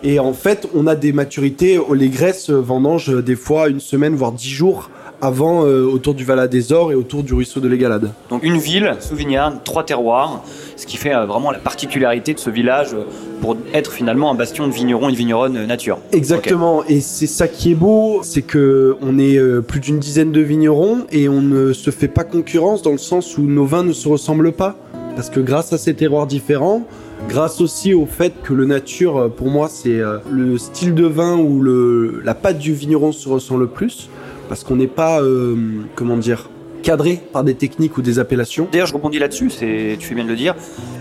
Et 0.03 0.19
en 0.19 0.33
fait, 0.33 0.67
on 0.75 0.87
a 0.87 0.95
des 0.95 1.11
maturités, 1.11 1.79
les 1.93 2.09
graisses 2.09 2.49
vendangent 2.49 3.23
des 3.23 3.35
fois 3.35 3.67
une 3.67 3.79
semaine, 3.79 4.15
voire 4.15 4.31
dix 4.31 4.49
jours 4.49 4.89
avant 5.21 5.65
euh, 5.65 5.83
autour 5.83 6.13
du 6.13 6.23
Val 6.23 6.47
des 6.47 6.71
Ors 6.71 6.91
et 6.91 6.95
autour 6.95 7.23
du 7.23 7.33
ruisseau 7.33 7.59
de 7.59 7.67
l'Égalade. 7.67 8.11
Donc 8.29 8.43
une 8.43 8.57
ville, 8.57 8.95
Souvignard, 8.99 9.63
trois 9.63 9.83
terroirs, 9.83 10.43
ce 10.75 10.85
qui 10.85 10.97
fait 10.97 11.13
euh, 11.13 11.25
vraiment 11.25 11.51
la 11.51 11.57
particularité 11.57 12.33
de 12.33 12.39
ce 12.39 12.49
village 12.49 12.93
euh, 12.93 13.03
pour 13.41 13.57
être 13.73 13.91
finalement 13.91 14.31
un 14.31 14.35
bastion 14.35 14.67
de 14.67 14.73
vignerons 14.73 15.09
et 15.09 15.11
de 15.11 15.17
vigneronnes 15.17 15.65
nature. 15.65 15.99
Exactement, 16.11 16.83
et 16.87 17.01
c'est 17.01 17.27
ça 17.27 17.47
qui 17.47 17.71
est 17.71 17.75
beau, 17.75 18.21
c'est 18.23 18.41
que 18.41 18.97
on 19.01 19.17
est 19.19 19.39
plus 19.61 19.79
d'une 19.79 19.99
dizaine 19.99 20.31
de 20.31 20.41
vignerons 20.41 21.05
et 21.11 21.29
on 21.29 21.41
ne 21.41 21.73
se 21.73 21.91
fait 21.91 22.07
pas 22.07 22.23
concurrence 22.23 22.81
dans 22.81 22.91
le 22.91 22.97
sens 22.97 23.37
où 23.37 23.41
nos 23.41 23.65
vins 23.65 23.83
ne 23.83 23.93
se 23.93 24.07
ressemblent 24.07 24.51
pas. 24.51 24.75
Parce 25.17 25.29
que 25.29 25.39
grâce 25.41 25.73
à 25.73 25.77
ces 25.77 25.95
terroirs 25.95 26.27
différents, 26.27 26.83
grâce 27.27 27.59
aussi 27.59 27.93
au 27.93 28.05
fait 28.05 28.33
que 28.43 28.53
le 28.53 28.65
nature, 28.65 29.31
pour 29.35 29.47
moi, 29.47 29.67
c'est 29.67 29.99
le 30.29 30.57
style 30.59 30.93
de 30.93 31.05
vin 31.05 31.37
où 31.37 31.61
le, 31.61 32.21
la 32.23 32.35
pâte 32.35 32.59
du 32.59 32.73
vigneron 32.73 33.11
se 33.11 33.27
ressent 33.27 33.57
le 33.57 33.65
plus 33.67 34.09
parce 34.47 34.63
qu'on 34.63 34.75
n'est 34.75 34.87
pas, 34.87 35.21
euh, 35.21 35.55
comment 35.95 36.17
dire, 36.17 36.49
cadré 36.83 37.19
par 37.33 37.43
des 37.43 37.55
techniques 37.55 37.97
ou 37.97 38.01
des 38.01 38.19
appellations. 38.19 38.67
D'ailleurs, 38.71 38.87
je 38.87 38.93
rebondis 38.93 39.19
là-dessus, 39.19 39.49
c'est, 39.49 39.97
tu 39.99 40.07
fais 40.07 40.15
bien 40.15 40.23
de 40.23 40.29
le 40.29 40.35
dire. 40.35 40.55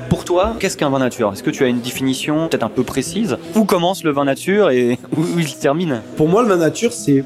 Pour 0.09 0.25
toi, 0.25 0.57
qu'est-ce 0.59 0.77
qu'un 0.77 0.91
vin 0.91 0.99
nature? 0.99 1.33
Est-ce 1.33 1.43
que 1.43 1.51
tu 1.51 1.65
as 1.65 1.69
une 1.69 1.81
définition 1.81 2.49
peut-être 2.49 2.65
un 2.65 2.69
peu 2.69 2.83
précise? 2.83 3.37
Où 3.55 3.65
commence 3.65 4.03
le 4.05 4.13
vin 4.13 4.25
nature 4.25 4.71
et 4.71 4.99
où 5.17 5.39
il 5.39 5.47
se 5.47 5.61
termine? 5.61 6.01
Pour 6.17 6.29
moi, 6.29 6.43
le 6.43 6.49
vin 6.49 6.57
nature, 6.57 6.93
c'est 6.93 7.23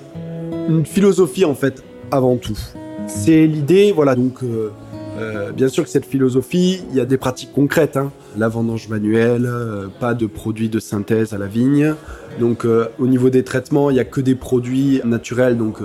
une 0.68 0.84
philosophie 0.84 1.44
en 1.44 1.54
fait, 1.54 1.82
avant 2.10 2.36
tout. 2.36 2.58
C'est 3.06 3.46
l'idée, 3.46 3.92
voilà, 3.92 4.14
donc 4.14 4.42
euh, 4.42 4.70
euh, 5.18 5.52
bien 5.52 5.68
sûr 5.68 5.84
que 5.84 5.90
cette 5.90 6.06
philosophie, 6.06 6.82
il 6.90 6.96
y 6.96 7.00
a 7.00 7.04
des 7.04 7.16
pratiques 7.16 7.52
concrètes. 7.52 7.96
Hein. 7.96 8.12
La 8.36 8.48
vendange 8.48 8.88
manuelle, 8.88 9.46
euh, 9.46 9.88
pas 9.98 10.14
de 10.14 10.26
produits 10.26 10.68
de 10.68 10.78
synthèse 10.78 11.32
à 11.32 11.38
la 11.38 11.46
vigne. 11.46 11.94
Donc 12.38 12.64
euh, 12.64 12.86
au 12.98 13.06
niveau 13.06 13.30
des 13.30 13.42
traitements, 13.42 13.90
il 13.90 13.94
n'y 13.94 14.00
a 14.00 14.04
que 14.04 14.20
des 14.20 14.34
produits 14.34 15.00
naturels. 15.04 15.56
Donc 15.56 15.78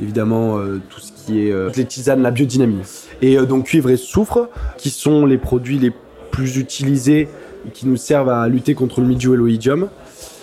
évidemment 0.00 0.58
tout 0.90 1.00
ce 1.00 1.12
qui 1.12 1.46
est 1.46 1.76
les 1.76 1.84
tisanes, 1.84 2.20
la 2.20 2.32
biodynamie. 2.32 2.82
Et 3.22 3.36
donc 3.36 3.66
cuivre 3.66 3.90
et 3.90 3.96
soufre, 3.96 4.48
qui 4.76 4.90
sont 4.90 5.24
les 5.24 5.38
produits 5.38 5.78
les 5.78 5.92
plus 6.32 6.56
utilisés 6.56 7.28
et 7.66 7.70
qui 7.70 7.86
nous 7.86 7.96
servent 7.96 8.28
à 8.28 8.48
lutter 8.48 8.74
contre 8.74 9.00
le 9.00 9.06
mildiou 9.06 9.34
et 9.34 9.36
l'oïdium. 9.36 9.88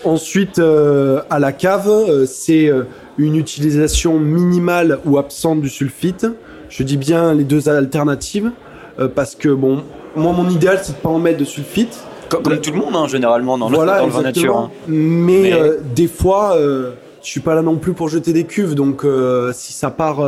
Ensuite, 0.05 0.59
à 0.59 1.39
la 1.39 1.51
cave, 1.51 2.25
c'est 2.25 2.71
une 3.17 3.35
utilisation 3.35 4.19
minimale 4.19 4.99
ou 5.03 5.17
absente 5.17 5.59
du 5.59 5.69
sulfite. 5.69 6.27
Je 6.71 6.83
dis 6.83 6.97
bien 6.97 7.33
les 7.33 7.43
deux 7.43 7.69
alternatives 7.69 8.51
euh, 8.99 9.09
parce 9.13 9.35
que 9.35 9.49
bon, 9.49 9.83
moi 10.15 10.31
mon 10.31 10.49
idéal 10.49 10.79
c'est 10.81 10.93
de 10.93 10.97
pas 10.97 11.09
en 11.09 11.19
mettre 11.19 11.37
de 11.37 11.45
sulfite. 11.45 11.99
Comme, 12.29 12.61
tout 12.61 12.71
le 12.71 12.77
monde 12.77 12.95
hein, 12.95 13.07
généralement 13.09 13.57
dans, 13.57 13.69
voilà, 13.69 14.05
le, 14.05 14.23
nature. 14.23 14.57
Hein. 14.57 14.71
Mais, 14.87 15.51
euh, 15.51 15.79
des 15.93 16.07
fois, 16.07 16.55
euh, 16.55 16.91
je 17.21 17.27
suis 17.27 17.41
pas 17.41 17.55
là 17.55 17.61
non 17.61 17.75
plus 17.75 17.91
pour 17.91 18.07
jeter 18.07 18.31
des 18.31 18.45
cuves, 18.45 18.73
donc 18.73 19.05
si 19.51 19.73
ça 19.73 19.91
part, 19.91 20.25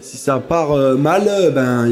si 0.00 0.18
ça 0.18 0.38
part 0.40 0.76
mal, 0.98 1.26
ben 1.54 1.90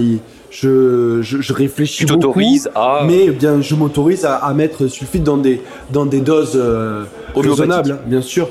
je, 0.50 1.22
je, 1.22 1.52
réfléchis 1.54 2.04
tu 2.04 2.16
beaucoup, 2.16 2.40
à... 2.74 3.04
mais 3.06 3.30
bien 3.30 3.60
je 3.62 3.74
m'autorise 3.74 4.24
à, 4.26 4.36
à, 4.36 4.54
mettre 4.54 4.86
sulfite 4.88 5.24
dans 5.24 5.36
des 5.38 5.62
dans 5.90 6.04
des 6.06 6.20
doses 6.20 6.60
raisonnables, 7.34 7.98
bien 8.06 8.20
sûr 8.20 8.48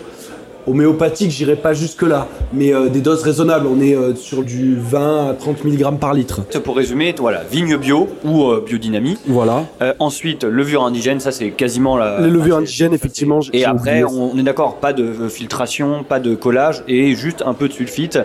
homéopathique, 0.68 1.32
j'irai 1.32 1.56
pas 1.56 1.74
jusque-là, 1.74 2.28
mais 2.54 2.74
euh, 2.74 2.90
des 2.90 3.02
doses 3.02 3.24
raisonnables. 3.24 3.68
On 3.68 3.82
est 3.82 3.96
euh, 3.96 4.16
sur 4.16 4.44
du 4.44 4.78
20 4.78 5.30
à 5.30 5.34
30 5.34 5.64
mg 5.64 6.00
par 6.00 6.14
litre. 6.14 6.42
Pour 6.64 6.76
résumer, 6.76 7.14
voilà, 7.18 7.44
vigne 7.44 7.78
bio 7.78 8.08
ou 8.24 8.46
euh, 8.46 8.64
biodynamie. 8.66 9.18
Voilà. 9.28 9.66
ensuite, 10.00 10.44
levure 10.44 10.84
indigène, 10.84 11.20
ça 11.20 11.32
c'est 11.32 11.52
quasiment 11.52 11.98
la. 11.98 12.22
Les 12.22 12.30
levures 12.30 12.58
indigènes, 12.58 12.94
effectivement. 12.94 13.40
Et 13.54 13.66
après, 13.66 14.04
on 14.04 14.38
est 14.38 14.44
d'accord, 14.44 14.78
pas 14.78 14.94
de 14.94 15.28
filtration, 15.30 16.04
pas 16.04 16.20
de 16.20 16.36
collage 16.36 16.84
et 16.88 17.16
juste 17.16 17.44
un 17.46 17.54
peu 17.54 17.68
de 17.68 17.74
sulfite 17.74 18.20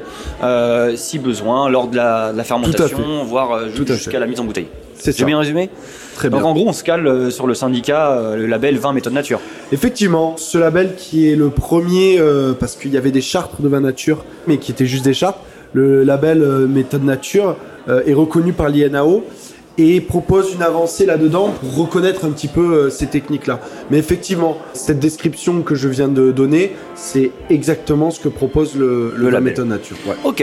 si 0.94 1.18
besoin 1.18 1.68
lors 1.68 1.88
de 1.88 1.96
la, 1.96 2.32
fermentation, 2.44 3.24
voire 3.24 3.68
jusqu'à 3.68 4.18
la 4.18 4.26
mise 4.26 4.40
en 4.40 4.44
bouteille. 4.44 4.68
C'est 5.00 5.24
bien 5.24 5.38
résumé 5.38 5.70
donc 6.28 6.44
en 6.44 6.52
gros, 6.52 6.68
on 6.68 6.72
se 6.72 6.84
cale 6.84 7.06
euh, 7.06 7.30
sur 7.30 7.46
le 7.46 7.54
syndicat, 7.54 8.12
euh, 8.12 8.36
le 8.36 8.46
label 8.46 8.76
20 8.78 8.92
méthodes 8.92 9.12
nature. 9.12 9.40
Effectivement, 9.72 10.36
ce 10.36 10.58
label 10.58 10.94
qui 10.96 11.30
est 11.30 11.36
le 11.36 11.48
premier, 11.48 12.18
euh, 12.18 12.52
parce 12.52 12.76
qu'il 12.76 12.92
y 12.92 12.96
avait 12.96 13.10
des 13.10 13.20
chartes 13.20 13.60
de 13.60 13.68
vin 13.68 13.80
nature, 13.80 14.24
mais 14.46 14.58
qui 14.58 14.72
étaient 14.72 14.86
juste 14.86 15.04
des 15.04 15.14
chartes, 15.14 15.38
le 15.72 16.02
label 16.02 16.40
méthode 16.68 17.04
nature 17.04 17.54
est 17.88 18.12
reconnu 18.12 18.52
par 18.52 18.68
l'INAO 18.68 19.24
et 19.78 20.00
propose 20.00 20.52
une 20.52 20.62
avancée 20.62 21.06
là-dedans 21.06 21.54
pour 21.60 21.76
reconnaître 21.76 22.24
un 22.24 22.30
petit 22.30 22.48
peu 22.48 22.90
ces 22.90 23.06
techniques-là. 23.06 23.60
Mais 23.88 23.98
effectivement, 23.98 24.58
cette 24.72 24.98
description 24.98 25.62
que 25.62 25.76
je 25.76 25.86
viens 25.86 26.08
de 26.08 26.32
donner, 26.32 26.72
c'est 26.96 27.30
exactement 27.50 28.10
ce 28.10 28.18
que 28.18 28.28
propose 28.28 28.74
le, 28.74 29.14
la 29.16 29.40
méthode 29.40 29.68
nature. 29.68 29.96
Ok. 30.24 30.42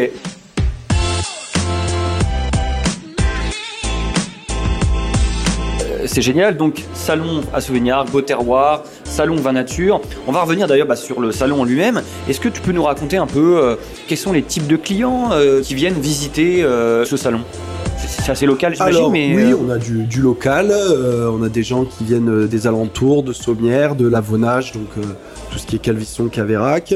C'est 6.07 6.21
génial. 6.21 6.57
Donc, 6.57 6.83
salon 6.93 7.41
à 7.53 7.61
souvenirs, 7.61 8.05
beau 8.11 8.21
terroir, 8.21 8.83
salon 9.03 9.35
vin 9.35 9.53
nature. 9.53 10.01
On 10.27 10.31
va 10.31 10.41
revenir 10.41 10.67
d'ailleurs 10.67 10.87
bah, 10.87 10.95
sur 10.95 11.19
le 11.19 11.31
salon 11.31 11.61
en 11.61 11.63
lui-même. 11.65 12.01
Est-ce 12.27 12.39
que 12.39 12.49
tu 12.49 12.61
peux 12.61 12.71
nous 12.71 12.83
raconter 12.83 13.17
un 13.17 13.27
peu 13.27 13.59
euh, 13.61 13.75
quels 14.07 14.17
sont 14.17 14.33
les 14.33 14.43
types 14.43 14.67
de 14.67 14.75
clients 14.75 15.29
euh, 15.31 15.61
qui 15.61 15.75
viennent 15.75 15.99
visiter 15.99 16.63
euh, 16.63 17.05
ce 17.05 17.17
salon? 17.17 17.41
C'est 17.97 18.31
assez 18.31 18.45
local, 18.45 18.75
j'imagine, 18.75 19.11
mais... 19.11 19.35
Oui, 19.35 19.53
on 19.53 19.69
a 19.69 19.77
du, 19.77 20.21
local, 20.21 20.71
on 20.71 21.41
a 21.43 21.49
des 21.49 21.63
gens 21.63 21.83
qui 21.83 22.03
viennent 22.03 22.47
des 22.47 22.67
alentours, 22.67 23.23
de 23.23 23.33
Sommières, 23.33 23.95
de 23.95 24.07
Lavonnage, 24.07 24.73
donc 24.73 25.03
tout 25.51 25.57
ce 25.57 25.65
qui 25.65 25.77
est 25.77 25.79
Calvisson, 25.79 26.27
Cavérac. 26.27 26.93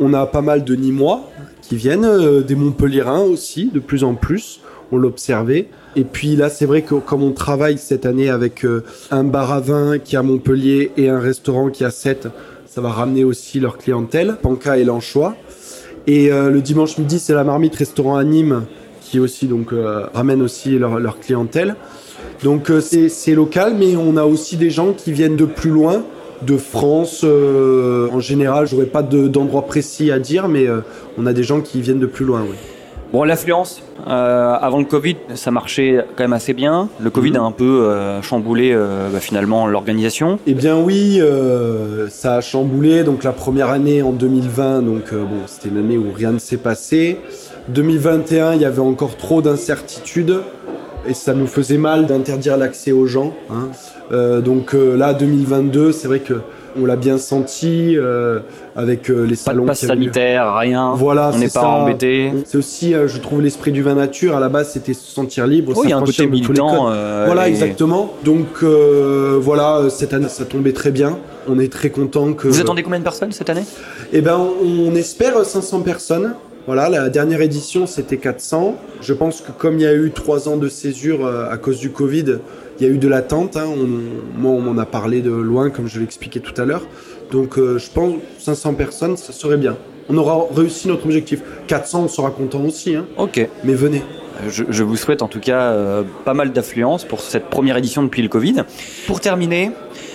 On 0.00 0.14
a 0.14 0.26
pas 0.26 0.40
mal 0.40 0.64
de 0.64 0.74
Nîmois 0.74 1.28
qui 1.60 1.76
viennent, 1.76 2.42
des 2.42 2.54
Montpellierins 2.54 3.20
aussi, 3.20 3.70
de 3.72 3.80
plus 3.80 4.02
en 4.02 4.14
plus, 4.14 4.60
on 4.92 4.96
l'observait. 4.96 5.68
Et 5.96 6.04
puis 6.04 6.36
là, 6.36 6.48
c'est 6.48 6.66
vrai 6.66 6.82
que 6.82 6.94
comme 6.94 7.22
on 7.22 7.32
travaille 7.32 7.78
cette 7.78 8.06
année 8.06 8.28
avec 8.28 8.64
euh, 8.64 8.84
un 9.10 9.24
bar 9.24 9.52
à 9.52 9.60
vin 9.60 9.98
qui 9.98 10.14
est 10.14 10.18
à 10.18 10.22
Montpellier 10.22 10.92
et 10.96 11.08
un 11.08 11.18
restaurant 11.18 11.68
qui 11.70 11.84
a 11.84 11.90
7, 11.90 12.28
ça 12.66 12.80
va 12.80 12.90
ramener 12.90 13.24
aussi 13.24 13.58
leur 13.58 13.76
clientèle, 13.78 14.36
Panca 14.40 14.78
et 14.78 14.84
l'Anchois. 14.84 15.34
Et 16.06 16.32
euh, 16.32 16.50
le 16.50 16.60
dimanche 16.60 16.96
midi, 16.98 17.18
c'est 17.18 17.34
la 17.34 17.44
marmite 17.44 17.74
restaurant 17.74 18.16
à 18.16 18.24
Nîmes 18.24 18.64
qui 19.00 19.18
aussi 19.18 19.46
donc 19.46 19.72
euh, 19.72 20.06
ramène 20.14 20.40
aussi 20.40 20.78
leur, 20.78 21.00
leur 21.00 21.18
clientèle. 21.18 21.74
Donc 22.44 22.72
c'est 22.80 23.34
local, 23.34 23.74
mais 23.78 23.96
on 23.96 24.16
a 24.16 24.24
aussi 24.24 24.56
des 24.56 24.70
gens 24.70 24.92
qui 24.92 25.12
viennent 25.12 25.36
de 25.36 25.44
plus 25.44 25.70
loin, 25.70 26.04
de 26.40 26.56
France. 26.56 27.22
en 27.22 28.20
général, 28.20 28.66
j'aurais 28.66 28.86
pas 28.86 29.02
d'endroit 29.02 29.66
précis 29.66 30.10
à 30.10 30.18
dire, 30.18 30.48
mais 30.48 30.66
on 31.18 31.26
a 31.26 31.34
des 31.34 31.42
gens 31.42 31.60
qui 31.60 31.82
viennent 31.82 31.98
de 31.98 32.06
plus 32.06 32.24
loin. 32.24 32.42
Oui. 32.48 32.56
Bon, 33.12 33.24
l'affluence, 33.24 33.82
euh, 34.06 34.54
avant 34.60 34.78
le 34.78 34.84
Covid, 34.84 35.16
ça 35.34 35.50
marchait 35.50 36.04
quand 36.14 36.22
même 36.22 36.32
assez 36.32 36.54
bien. 36.54 36.88
Le 37.00 37.10
Covid 37.10 37.36
a 37.36 37.42
un 37.42 37.50
peu 37.50 37.64
euh, 37.64 38.22
chamboulé 38.22 38.70
euh, 38.72 39.08
bah, 39.12 39.18
finalement 39.18 39.66
l'organisation. 39.66 40.38
Eh 40.46 40.54
bien 40.54 40.78
oui, 40.78 41.20
ça 42.08 42.36
a 42.36 42.40
chamboulé. 42.40 43.02
Donc 43.02 43.24
la 43.24 43.32
première 43.32 43.70
année 43.70 44.02
en 44.02 44.12
2020, 44.12 44.82
donc 44.82 45.12
bon, 45.12 45.40
c'était 45.46 45.70
une 45.70 45.78
année 45.78 45.98
où 45.98 46.12
rien 46.14 46.30
ne 46.30 46.38
s'est 46.38 46.56
passé. 46.56 47.18
2021, 47.70 48.54
il 48.54 48.62
y 48.62 48.64
avait 48.64 48.78
encore 48.78 49.16
trop 49.16 49.42
d'incertitudes 49.42 50.42
et 51.08 51.14
ça 51.14 51.34
nous 51.34 51.48
faisait 51.48 51.78
mal 51.78 52.06
d'interdire 52.06 52.56
l'accès 52.56 52.92
aux 52.92 53.06
gens. 53.06 53.34
Hein. 53.50 53.70
donc 54.40 54.72
là, 54.72 55.14
2022, 55.14 55.90
c'est 55.90 56.06
vrai 56.06 56.20
que 56.20 56.42
on 56.78 56.86
l'a 56.86 56.96
bien 56.96 57.18
senti 57.18 57.96
euh, 57.96 58.40
avec 58.76 59.10
euh, 59.10 59.24
les 59.24 59.34
salons. 59.34 59.66
Pas 59.66 59.72
de 59.74 59.78
passe 59.78 59.86
sanitaire, 59.86 60.54
rien. 60.56 60.92
Voilà, 60.94 61.30
on 61.34 61.38
n'est 61.38 61.48
pas 61.48 61.66
embêté. 61.66 62.32
C'est 62.44 62.58
aussi, 62.58 62.94
euh, 62.94 63.08
je 63.08 63.18
trouve, 63.18 63.42
l'esprit 63.42 63.72
du 63.72 63.82
vin 63.82 63.94
nature. 63.94 64.36
À 64.36 64.40
la 64.40 64.48
base, 64.48 64.72
c'était 64.72 64.94
se 64.94 65.10
sentir 65.10 65.46
libre. 65.46 65.72
Oui, 65.76 65.86
il 65.86 65.90
y 65.90 65.92
a 65.92 65.98
un 65.98 66.02
côté 66.02 66.26
militant. 66.26 66.84
voilà, 67.26 67.48
exactement. 67.48 68.12
Donc 68.24 68.62
voilà, 68.62 69.88
cette 69.90 70.12
année, 70.12 70.28
ça 70.28 70.44
tombait 70.44 70.72
très 70.72 70.90
bien. 70.90 71.18
On 71.48 71.58
est 71.58 71.72
très 71.72 71.90
content 71.90 72.32
que. 72.34 72.48
Vous 72.48 72.60
attendez 72.60 72.82
combien 72.82 72.98
de 72.98 73.04
personnes 73.04 73.32
cette 73.32 73.50
année? 73.50 73.64
Eh 74.12 74.20
ben, 74.20 74.38
on 74.62 74.94
espère 74.94 75.44
500 75.44 75.80
personnes. 75.80 76.34
Voilà, 76.66 76.88
la 76.88 77.08
dernière 77.08 77.40
édition, 77.40 77.86
c'était 77.86 78.18
400. 78.18 78.76
Je 79.00 79.12
pense 79.12 79.40
que 79.40 79.50
comme 79.50 79.78
il 79.78 79.82
y 79.82 79.86
a 79.86 79.94
eu 79.94 80.10
trois 80.10 80.48
ans 80.48 80.56
de 80.56 80.68
césure 80.68 81.26
à 81.26 81.56
cause 81.56 81.78
du 81.78 81.90
Covid, 81.90 82.38
il 82.80 82.86
y 82.86 82.90
a 82.90 82.92
eu 82.92 82.98
de 82.98 83.08
l'attente. 83.08 83.56
Hein. 83.56 83.66
moi, 84.36 84.52
on 84.52 84.60
m'en 84.60 84.80
a 84.80 84.86
parlé 84.86 85.20
de 85.20 85.30
loin, 85.30 85.70
comme 85.70 85.86
je 85.86 86.00
l'expliquais 86.00 86.40
tout 86.40 86.58
à 86.60 86.64
l'heure. 86.64 86.86
Donc, 87.30 87.58
euh, 87.58 87.78
je 87.78 87.90
pense 87.90 88.14
500 88.38 88.74
personnes, 88.74 89.16
ça 89.16 89.32
serait 89.32 89.58
bien. 89.58 89.76
On 90.08 90.16
aura 90.16 90.46
réussi 90.54 90.88
notre 90.88 91.04
objectif. 91.04 91.40
400, 91.68 92.04
on 92.04 92.08
sera 92.08 92.30
content 92.30 92.64
aussi. 92.64 92.96
Hein. 92.96 93.06
Ok. 93.16 93.46
Mais 93.64 93.74
venez. 93.74 94.02
Je, 94.48 94.82
vous 94.82 94.96
souhaite 94.96 95.20
en 95.20 95.28
tout 95.28 95.38
cas 95.38 95.72
euh, 95.72 96.02
pas 96.24 96.32
mal 96.32 96.52
d'affluence 96.52 97.04
pour 97.04 97.20
cette 97.20 97.50
première 97.50 97.76
édition 97.76 98.02
depuis 98.02 98.22
le 98.22 98.28
Covid. 98.28 98.64
Pour 99.06 99.20
terminer, 99.20 99.70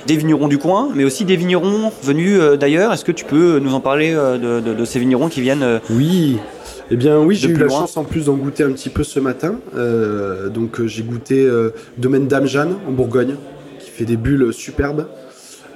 des 0.07 0.17
vignerons 0.17 0.47
du 0.47 0.57
coin, 0.57 0.89
mais 0.93 1.03
aussi 1.03 1.25
des 1.25 1.35
vignerons 1.35 1.91
venus 2.03 2.39
euh, 2.39 2.57
d'ailleurs. 2.57 2.93
Est-ce 2.93 3.05
que 3.05 3.11
tu 3.11 3.25
peux 3.25 3.59
nous 3.59 3.73
en 3.73 3.79
parler 3.79 4.13
de, 4.13 4.59
de, 4.59 4.85
ces 4.85 4.99
vignerons 4.99 5.29
qui 5.29 5.41
viennent 5.41 5.79
Oui, 5.89 6.37
eh 6.91 6.95
bien 6.95 7.19
oui, 7.19 7.35
j'ai 7.35 7.49
eu 7.49 7.57
la 7.57 7.67
chance 7.67 7.97
en 7.97 8.03
plus 8.03 8.25
d'en 8.25 8.35
goûter 8.35 8.63
un 8.63 8.71
petit 8.71 8.89
peu 8.89 9.03
ce 9.03 9.19
matin. 9.19 9.55
Euh, 9.75 10.49
donc 10.49 10.79
euh, 10.79 10.87
j'ai 10.87 11.03
goûté 11.03 11.43
euh, 11.43 11.73
domaine 11.97 12.27
Dame 12.27 12.45
Jeanne 12.45 12.75
en 12.87 12.91
Bourgogne, 12.91 13.35
qui 13.79 13.89
fait 13.89 14.05
des 14.05 14.17
bulles 14.17 14.53
superbes. 14.53 15.07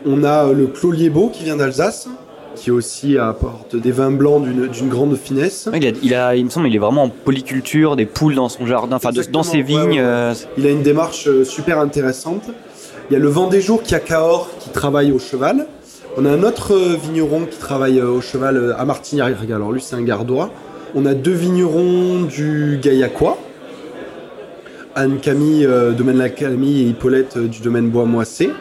On 0.06 0.24
a 0.24 0.52
le 0.54 0.68
Clos 0.68 0.92
Liébeau 0.92 1.30
qui 1.30 1.44
vient 1.44 1.56
d'Alsace, 1.56 2.08
qui 2.56 2.70
aussi 2.70 3.18
apporte 3.18 3.76
des 3.76 3.92
vins 3.92 4.12
blancs 4.12 4.44
d'une 4.44 4.90
grande 4.90 5.18
finesse. 5.18 5.68
il, 5.74 6.14
a, 6.14 6.36
il, 6.36 6.46
me 6.46 6.50
semble, 6.50 6.68
il 6.68 6.76
est 6.76 6.80
vraiment 6.80 7.04
en 7.04 7.10
polyculture, 7.10 7.96
des 7.96 8.06
poules 8.06 8.36
dans 8.36 8.50
son 8.50 8.68
jardin, 8.68 8.98
enfin 8.98 9.10
dans 9.32 9.44
ses 9.44 9.62
vignes. 9.62 10.04
Il 10.58 10.68
a 10.68 10.70
une 10.70 10.84
démarche 10.84 11.28
super 11.44 11.80
intéressante. 11.80 12.44
Il 13.10 13.14
y 13.14 13.16
a 13.16 13.20
le 13.20 13.28
vent 13.28 13.48
des 13.48 13.60
jours 13.60 13.82
qui 13.82 13.96
a 13.96 14.00
Cahors 14.00 14.52
qui 14.60 14.70
travaille 14.70 15.12
au 15.12 15.18
cheval. 15.18 15.66
On 16.16 16.26
a 16.26 16.30
un 16.30 16.44
autre 16.44 16.76
vigneron 16.76 17.46
qui 17.46 17.58
travaille 17.58 18.00
au 18.00 18.22
cheval 18.22 18.76
à 18.78 18.86
Martignac. 18.86 19.36
Alors 19.52 19.72
lui, 19.72 19.82
c'est 19.82 19.96
un 19.96 20.04
gardois. 20.04 20.52
On 20.94 21.08
a 21.08 21.16
deux 21.16 21.34
vignerons 21.34 22.22
du 22.22 22.78
Gaillacois. 22.80 23.40
Anne-Camille, 24.94 25.66
euh, 25.66 25.94
domaine 25.94 26.18
La 26.18 26.30
Camille 26.30 26.84
et 26.84 26.90
Hippolyte 26.90 27.38
euh, 27.38 27.48
du 27.48 27.62
domaine 27.62 27.90
Bois-Moissé. 27.90 28.52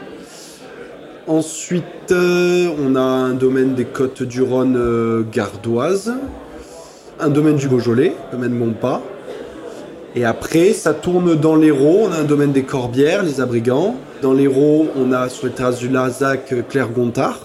Ensuite, 1.27 1.85
euh, 2.13 2.71
on 2.83 2.97
a 2.97 3.01
un 3.01 3.35
domaine 3.35 3.75
des 3.75 3.85
Côtes 3.85 4.23
du 4.23 4.41
Rhône 4.41 5.27
gardoise. 5.31 6.15
Un 7.21 7.29
domaine 7.29 7.57
du 7.57 7.69
Beaujolais, 7.69 8.15
domaine 8.33 8.53
Montpas. 8.53 9.03
Et 10.17 10.25
après, 10.25 10.73
ça 10.73 10.95
tourne 10.95 11.35
dans 11.35 11.55
l'Hérault. 11.55 12.07
On 12.09 12.13
a 12.13 12.17
un 12.17 12.25
domaine 12.25 12.53
des 12.53 12.63
Corbières, 12.63 13.23
les 13.23 13.43
Abrigants. 13.43 13.97
Dans 14.23 14.33
l'Hérault, 14.33 14.89
on 14.97 15.13
a 15.13 15.29
sur 15.29 15.47
les 15.47 15.53
terrasses 15.53 15.79
du 15.79 15.89
Larzac, 15.89 16.53
Claire-Gontard. 16.69 17.39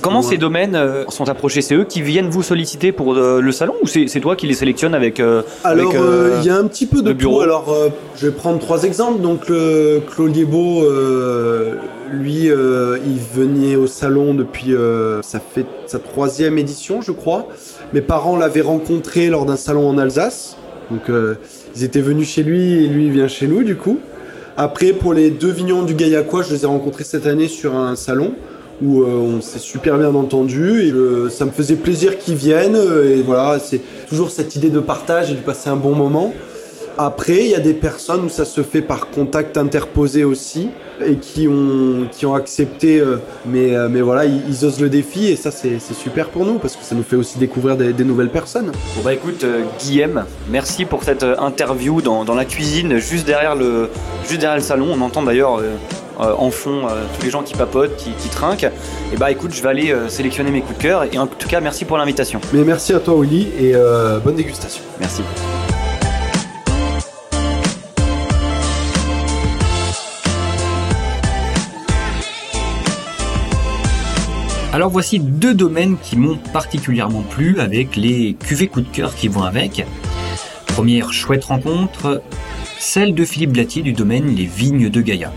Comment 0.00 0.22
ces 0.22 0.36
domaines 0.36 0.74
euh, 0.74 1.04
sont 1.08 1.28
approchés? 1.28 1.62
C'est 1.62 1.74
eux 1.74 1.84
qui 1.84 2.02
viennent 2.02 2.28
vous 2.28 2.42
solliciter 2.42 2.92
pour 2.92 3.14
euh, 3.14 3.40
le 3.40 3.52
salon 3.52 3.74
ou 3.82 3.86
c'est 3.86 4.20
toi 4.20 4.36
qui 4.36 4.46
les 4.46 4.54
sélectionnes 4.54 4.94
avec 4.94 5.20
euh, 5.20 5.42
Alors, 5.64 5.94
il 5.94 6.46
y 6.46 6.50
a 6.50 6.56
un 6.56 6.66
petit 6.66 6.86
peu 6.86 7.02
de 7.02 7.12
bureau? 7.12 7.40
Alors, 7.40 7.74
je 8.16 8.26
vais 8.26 8.32
prendre 8.32 8.58
trois 8.58 8.84
exemples. 8.84 9.20
Donc, 9.20 9.48
le 9.48 10.00
Claude 10.10 10.38
Beau, 10.44 10.84
lui, 12.12 12.46
il 12.46 13.18
venait 13.34 13.76
au 13.76 13.86
salon 13.86 14.34
depuis, 14.34 14.74
ça 15.22 15.40
fait 15.40 15.66
sa 15.86 15.98
troisième 15.98 16.58
édition, 16.58 17.00
je 17.00 17.12
crois. 17.12 17.46
Mes 17.92 18.00
parents 18.00 18.36
l'avaient 18.36 18.62
rencontré 18.62 19.28
lors 19.28 19.46
d'un 19.46 19.56
salon 19.56 19.88
en 19.88 19.98
Alsace. 19.98 20.56
Donc, 20.90 21.10
ils 21.74 21.84
étaient 21.84 22.00
venus 22.00 22.28
chez 22.28 22.42
lui 22.42 22.84
et 22.84 22.88
lui, 22.88 23.06
il 23.06 23.12
vient 23.12 23.28
chez 23.28 23.46
nous, 23.46 23.62
du 23.62 23.76
coup. 23.76 23.98
Après, 24.58 24.94
pour 24.94 25.12
les 25.12 25.30
deux 25.30 25.50
vignons 25.50 25.82
du 25.82 25.92
Gaillacois, 25.92 26.42
je 26.42 26.54
les 26.54 26.62
ai 26.62 26.66
rencontrés 26.66 27.04
cette 27.04 27.26
année 27.26 27.46
sur 27.46 27.76
un 27.76 27.94
salon 27.94 28.32
où 28.82 29.02
euh, 29.02 29.06
on 29.06 29.42
s'est 29.42 29.58
super 29.58 29.98
bien 29.98 30.14
entendu 30.14 30.82
et 30.82 31.30
ça 31.30 31.44
me 31.44 31.50
faisait 31.50 31.76
plaisir 31.76 32.18
qu'ils 32.18 32.36
viennent 32.36 32.76
euh, 32.76 33.16
et 33.16 33.22
voilà 33.22 33.58
c'est 33.58 33.80
toujours 34.08 34.30
cette 34.30 34.54
idée 34.56 34.68
de 34.68 34.80
partage 34.80 35.30
et 35.30 35.34
de 35.34 35.40
passer 35.40 35.68
un 35.68 35.76
bon 35.76 35.94
moment. 35.94 36.32
Après, 36.98 37.44
il 37.44 37.50
y 37.50 37.54
a 37.54 37.60
des 37.60 37.74
personnes 37.74 38.24
où 38.24 38.28
ça 38.28 38.44
se 38.44 38.62
fait 38.62 38.82
par 38.82 39.10
contact 39.10 39.56
interposé 39.56 40.24
aussi 40.24 40.70
et 41.04 41.16
qui 41.16 41.46
ont, 41.46 42.06
qui 42.10 42.24
ont 42.24 42.34
accepté, 42.34 42.98
euh, 43.00 43.16
mais, 43.44 43.72
mais 43.90 44.00
voilà, 44.00 44.24
ils, 44.24 44.64
osent 44.64 44.80
le 44.80 44.88
défi 44.88 45.26
et 45.26 45.36
ça 45.36 45.50
c'est 45.50 45.78
super 45.78 46.30
pour 46.30 46.46
nous 46.46 46.54
parce 46.54 46.74
que 46.74 46.82
ça 46.82 46.94
nous 46.94 47.02
fait 47.02 47.16
aussi 47.16 47.38
découvrir 47.38 47.76
des, 47.76 48.04
nouvelles 48.04 48.30
personnes. 48.30 48.72
Bon 48.96 49.02
bah 49.04 49.12
écoute, 49.12 49.44
Guillaume, 49.80 50.24
merci 50.48 50.86
pour 50.86 51.04
cette 51.04 51.24
interview 51.24 52.00
dans, 52.00 52.24
dans, 52.24 52.34
la 52.34 52.46
cuisine 52.46 52.98
juste 52.98 53.26
derrière 53.26 53.54
le, 53.54 53.90
juste 54.26 54.40
derrière 54.40 54.56
le 54.56 54.62
salon. 54.62 54.88
On 54.94 55.00
entend 55.02 55.22
d'ailleurs 55.22 55.60
euh, 56.20 56.32
en 56.38 56.50
fond 56.50 56.88
euh, 56.88 57.04
tous 57.18 57.24
les 57.26 57.30
gens 57.30 57.42
qui 57.42 57.54
papotent, 57.54 57.96
qui, 57.96 58.28
trinquent. 58.28 58.70
Et 59.12 59.16
bah 59.16 59.30
écoute, 59.30 59.52
je 59.52 59.62
vais 59.62 59.68
aller 59.68 59.92
euh, 59.92 60.08
sélectionner 60.08 60.50
mes 60.50 60.62
coups 60.62 60.78
de 60.78 60.82
cœur. 60.82 61.04
Et 61.12 61.18
en 61.18 61.26
tout 61.26 61.48
cas, 61.48 61.60
merci 61.60 61.84
pour 61.84 61.98
l'invitation. 61.98 62.40
Mais 62.52 62.64
merci 62.64 62.94
à 62.94 63.00
toi, 63.00 63.14
Willy, 63.20 63.48
et 63.58 63.74
bonne 64.24 64.36
dégustation. 64.36 64.82
Merci. 65.00 65.22
Alors 74.76 74.90
voici 74.90 75.20
deux 75.20 75.54
domaines 75.54 75.96
qui 75.96 76.18
m'ont 76.18 76.36
particulièrement 76.52 77.22
plu 77.22 77.60
avec 77.60 77.96
les 77.96 78.34
cuvées 78.34 78.66
coup 78.68 78.82
de 78.82 78.88
cœur 78.88 79.14
qui 79.14 79.26
vont 79.26 79.42
avec. 79.42 79.86
Première 80.66 81.14
chouette 81.14 81.46
rencontre, 81.46 82.20
celle 82.78 83.14
de 83.14 83.24
Philippe 83.24 83.52
Blatier 83.52 83.80
du 83.80 83.94
domaine 83.94 84.36
Les 84.36 84.44
Vignes 84.44 84.90
de 84.90 85.00
Gaïa. 85.00 85.32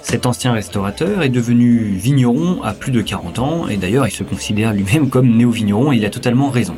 Cet 0.00 0.26
ancien 0.26 0.52
restaurateur 0.52 1.24
est 1.24 1.28
devenu 1.28 1.96
vigneron 1.96 2.62
à 2.62 2.72
plus 2.72 2.92
de 2.92 3.02
40 3.02 3.40
ans, 3.40 3.66
et 3.66 3.78
d'ailleurs 3.78 4.06
il 4.06 4.12
se 4.12 4.22
considère 4.22 4.72
lui-même 4.72 5.08
comme 5.08 5.28
néo-vigneron, 5.28 5.92
et 5.92 5.96
il 5.96 6.04
a 6.04 6.10
totalement 6.10 6.50
raison. 6.50 6.76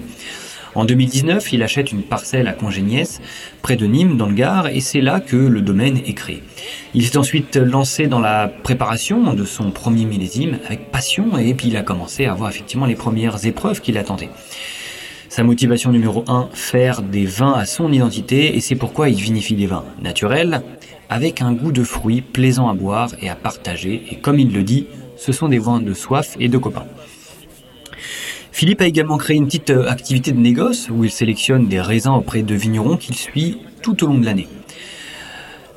En 0.76 0.84
2019, 0.84 1.54
il 1.54 1.62
achète 1.62 1.90
une 1.90 2.02
parcelle 2.02 2.48
à 2.48 2.52
Congéniès, 2.52 3.22
près 3.62 3.76
de 3.76 3.86
Nîmes, 3.86 4.18
dans 4.18 4.26
le 4.26 4.34
Gard, 4.34 4.66
et 4.66 4.80
c'est 4.80 5.00
là 5.00 5.20
que 5.20 5.34
le 5.34 5.62
domaine 5.62 5.96
est 5.96 6.12
créé. 6.12 6.42
Il 6.92 7.06
s'est 7.06 7.16
ensuite 7.16 7.56
lancé 7.56 8.08
dans 8.08 8.20
la 8.20 8.46
préparation 8.46 9.32
de 9.32 9.44
son 9.46 9.70
premier 9.70 10.04
millésime 10.04 10.58
avec 10.66 10.90
passion, 10.90 11.38
et 11.38 11.54
puis 11.54 11.68
il 11.68 11.78
a 11.78 11.82
commencé 11.82 12.26
à 12.26 12.34
voir 12.34 12.50
effectivement 12.50 12.84
les 12.84 12.94
premières 12.94 13.46
épreuves 13.46 13.80
qu'il 13.80 13.96
attendait. 13.96 14.28
Sa 15.30 15.44
motivation 15.44 15.92
numéro 15.92 16.24
1, 16.28 16.50
faire 16.52 17.00
des 17.00 17.24
vins 17.24 17.54
à 17.54 17.64
son 17.64 17.90
identité, 17.90 18.54
et 18.54 18.60
c'est 18.60 18.76
pourquoi 18.76 19.08
il 19.08 19.16
vinifie 19.16 19.54
des 19.54 19.66
vins 19.66 19.84
naturels, 20.02 20.60
avec 21.08 21.40
un 21.40 21.54
goût 21.54 21.72
de 21.72 21.84
fruits 21.84 22.20
plaisant 22.20 22.68
à 22.68 22.74
boire 22.74 23.12
et 23.22 23.30
à 23.30 23.34
partager, 23.34 24.02
et 24.10 24.16
comme 24.16 24.38
il 24.38 24.52
le 24.52 24.62
dit, 24.62 24.88
ce 25.16 25.32
sont 25.32 25.48
des 25.48 25.58
vins 25.58 25.80
de 25.80 25.94
soif 25.94 26.36
et 26.38 26.48
de 26.48 26.58
copains. 26.58 26.84
Philippe 28.56 28.80
a 28.80 28.86
également 28.86 29.18
créé 29.18 29.36
une 29.36 29.44
petite 29.44 29.68
euh, 29.68 29.86
activité 29.86 30.32
de 30.32 30.38
négoce 30.38 30.88
où 30.88 31.04
il 31.04 31.10
sélectionne 31.10 31.68
des 31.68 31.78
raisins 31.78 32.12
auprès 32.12 32.42
de 32.42 32.54
vignerons 32.54 32.96
qu'il 32.96 33.14
suit 33.14 33.58
tout 33.82 34.02
au 34.02 34.06
long 34.06 34.16
de 34.16 34.24
l'année. 34.24 34.48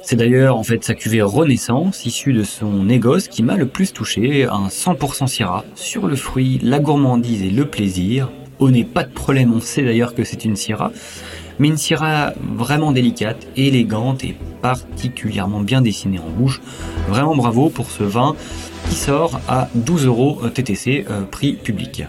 C'est 0.02 0.16
d'ailleurs 0.16 0.56
en 0.56 0.64
fait 0.64 0.82
sa 0.86 0.94
cuvée 0.94 1.22
Renaissance, 1.22 2.06
issue 2.06 2.32
de 2.32 2.44
son 2.44 2.86
négoce, 2.86 3.28
qui 3.28 3.44
m'a 3.44 3.58
le 3.58 3.68
plus 3.68 3.92
touché, 3.92 4.46
un 4.46 4.70
100% 4.70 5.28
Syrah, 5.28 5.66
sur 5.76 6.08
le 6.08 6.16
fruit, 6.16 6.58
la 6.64 6.80
gourmandise 6.80 7.44
et 7.44 7.50
le 7.50 7.66
plaisir. 7.66 8.32
Au 8.60 8.72
nez, 8.72 8.86
pas 8.86 9.04
de 9.04 9.12
problème, 9.12 9.52
on 9.54 9.60
sait 9.60 9.84
d'ailleurs 9.84 10.16
que 10.16 10.24
c'est 10.24 10.46
une 10.46 10.56
Syrah, 10.56 10.94
mais 11.60 11.68
une 11.68 11.76
Syrah 11.76 12.34
vraiment 12.56 12.94
délicate, 12.94 13.46
élégante 13.58 14.24
et 14.24 14.38
particulièrement 14.62 15.60
bien 15.60 15.82
dessinée 15.82 16.20
en 16.20 16.30
bouche. 16.30 16.62
Vraiment 17.10 17.36
bravo 17.36 17.68
pour 17.68 17.92
ce 17.92 18.04
vin 18.04 18.38
qui 18.90 18.96
sort 18.96 19.42
à 19.50 19.68
12 19.76 20.06
euros 20.06 20.40
TTC, 20.54 21.08
euh, 21.10 21.24
prix 21.24 21.56
public. 21.56 22.06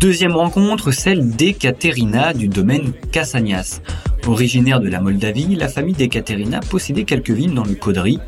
Deuxième 0.00 0.34
rencontre, 0.34 0.92
celle 0.92 1.28
d'Ekaterina 1.28 2.32
du 2.32 2.48
domaine 2.48 2.94
Cassagnas. 3.12 3.82
Originaire 4.26 4.80
de 4.80 4.88
la 4.88 4.98
Moldavie, 4.98 5.54
la 5.56 5.68
famille 5.68 5.92
d'Ekaterina 5.92 6.60
possédait 6.60 7.04
quelques 7.04 7.32
villes 7.32 7.52
dans 7.52 7.66
le 7.66 7.74
Caudry, 7.74 8.18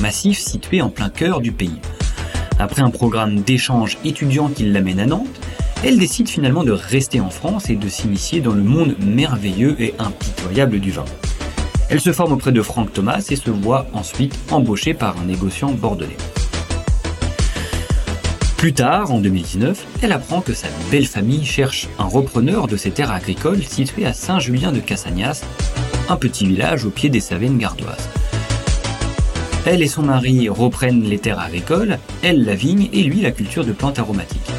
massif 0.00 0.38
situé 0.38 0.80
en 0.80 0.88
plein 0.88 1.10
cœur 1.10 1.42
du 1.42 1.52
pays. 1.52 1.82
Après 2.58 2.80
un 2.80 2.88
programme 2.88 3.42
d'échange 3.42 3.98
étudiant 4.06 4.48
qui 4.48 4.64
l'amène 4.64 5.00
à 5.00 5.04
Nantes, 5.04 5.28
elle 5.84 5.98
décide 5.98 6.30
finalement 6.30 6.64
de 6.64 6.72
rester 6.72 7.20
en 7.20 7.28
France 7.28 7.68
et 7.68 7.76
de 7.76 7.90
s'initier 7.90 8.40
dans 8.40 8.54
le 8.54 8.62
monde 8.62 8.94
merveilleux 8.98 9.76
et 9.78 9.92
impitoyable 9.98 10.80
du 10.80 10.92
vin. 10.92 11.04
Elle 11.90 12.00
se 12.00 12.14
forme 12.14 12.32
auprès 12.32 12.52
de 12.52 12.62
Franck 12.62 12.94
Thomas 12.94 13.22
et 13.28 13.36
se 13.36 13.50
voit 13.50 13.86
ensuite 13.92 14.34
embauchée 14.50 14.94
par 14.94 15.18
un 15.18 15.24
négociant 15.24 15.72
bordelais. 15.72 16.16
Plus 18.58 18.72
tard, 18.72 19.12
en 19.12 19.20
2019, 19.20 19.86
elle 20.02 20.10
apprend 20.10 20.40
que 20.40 20.52
sa 20.52 20.66
belle 20.90 21.06
famille 21.06 21.44
cherche 21.44 21.86
un 22.00 22.06
repreneur 22.06 22.66
de 22.66 22.76
ses 22.76 22.90
terres 22.90 23.12
agricoles 23.12 23.62
situées 23.62 24.04
à 24.04 24.12
Saint-Julien 24.12 24.72
de 24.72 24.80
Cassagnas, 24.80 25.44
un 26.08 26.16
petit 26.16 26.44
village 26.44 26.84
au 26.84 26.90
pied 26.90 27.08
des 27.08 27.20
Savènes 27.20 27.56
gardoises. 27.56 28.08
Elle 29.64 29.80
et 29.80 29.86
son 29.86 30.02
mari 30.02 30.48
reprennent 30.48 31.04
les 31.04 31.20
terres 31.20 31.38
agricoles, 31.38 32.00
elle 32.24 32.44
la 32.44 32.56
vigne 32.56 32.88
et 32.92 33.04
lui 33.04 33.20
la 33.20 33.30
culture 33.30 33.64
de 33.64 33.70
plantes 33.70 34.00
aromatiques. 34.00 34.50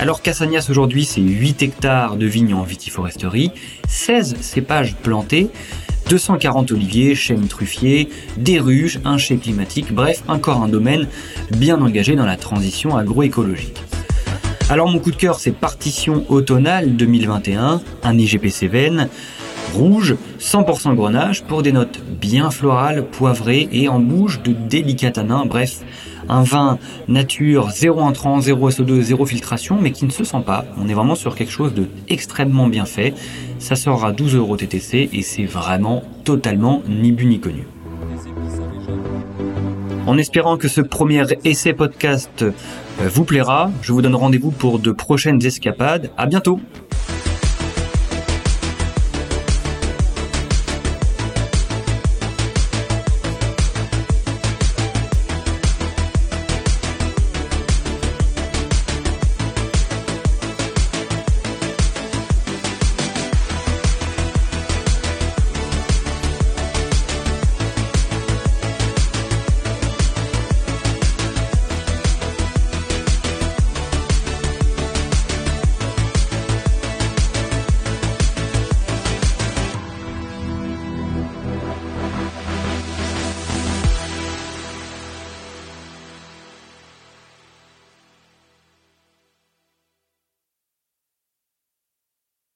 Alors 0.00 0.20
Cassagnas 0.20 0.66
aujourd'hui 0.68 1.04
c'est 1.04 1.20
8 1.20 1.62
hectares 1.62 2.16
de 2.16 2.26
vignes 2.26 2.54
en 2.54 2.64
vitiforesterie, 2.64 3.52
16 3.86 4.38
cépages 4.40 4.96
plantés, 4.96 5.50
240 6.08 6.72
oliviers, 6.72 7.14
chênes 7.14 7.48
truffiers, 7.48 8.08
des 8.38 8.58
ruches, 8.58 8.98
un 9.04 9.18
chai 9.18 9.36
climatique, 9.36 9.92
bref, 9.92 10.22
encore 10.26 10.62
un 10.62 10.68
domaine 10.68 11.06
bien 11.50 11.80
engagé 11.80 12.16
dans 12.16 12.24
la 12.24 12.36
transition 12.36 12.96
agroécologique. 12.96 13.82
Alors 14.70 14.88
mon 14.88 14.98
coup 14.98 15.10
de 15.10 15.16
cœur, 15.16 15.38
c'est 15.38 15.52
Partition 15.52 16.24
automnale 16.28 16.96
2021, 16.96 17.80
un 18.02 18.18
IGP 18.18 18.48
Cévennes, 18.48 19.08
rouge, 19.74 20.16
100% 20.40 20.94
grenage, 20.94 21.42
pour 21.44 21.62
des 21.62 21.72
notes 21.72 22.00
bien 22.20 22.50
florales, 22.50 23.04
poivrées 23.04 23.68
et 23.72 23.88
en 23.88 24.00
bouche 24.00 24.42
de 24.42 24.52
délicat 24.52 25.10
tanin, 25.12 25.46
bref, 25.46 25.80
un 26.28 26.42
vin 26.42 26.78
nature, 27.08 27.70
zéro 27.70 28.00
entrant, 28.00 28.40
zéro 28.40 28.70
SO2, 28.70 29.00
zéro 29.00 29.26
filtration, 29.26 29.78
mais 29.80 29.92
qui 29.92 30.04
ne 30.04 30.10
se 30.10 30.24
sent 30.24 30.42
pas. 30.44 30.64
On 30.78 30.88
est 30.88 30.94
vraiment 30.94 31.14
sur 31.14 31.34
quelque 31.34 31.52
chose 31.52 31.74
de 31.74 31.86
bien 32.68 32.84
fait. 32.84 33.14
Ça 33.58 33.76
sort 33.76 34.04
à 34.04 34.12
12 34.12 34.36
euros 34.36 34.56
TTC 34.56 35.10
et 35.12 35.22
c'est 35.22 35.44
vraiment 35.44 36.02
totalement 36.24 36.82
ni 36.88 37.12
bu 37.12 37.26
ni 37.26 37.40
connu. 37.40 37.66
En 40.06 40.16
espérant 40.16 40.56
que 40.56 40.68
ce 40.68 40.80
premier 40.80 41.24
essai 41.44 41.74
podcast 41.74 42.42
euh, 42.42 42.52
vous 42.98 43.24
plaira, 43.24 43.70
je 43.82 43.92
vous 43.92 44.00
donne 44.00 44.14
rendez-vous 44.14 44.50
pour 44.50 44.78
de 44.78 44.90
prochaines 44.90 45.44
escapades. 45.44 46.10
À 46.16 46.26
bientôt! 46.26 46.60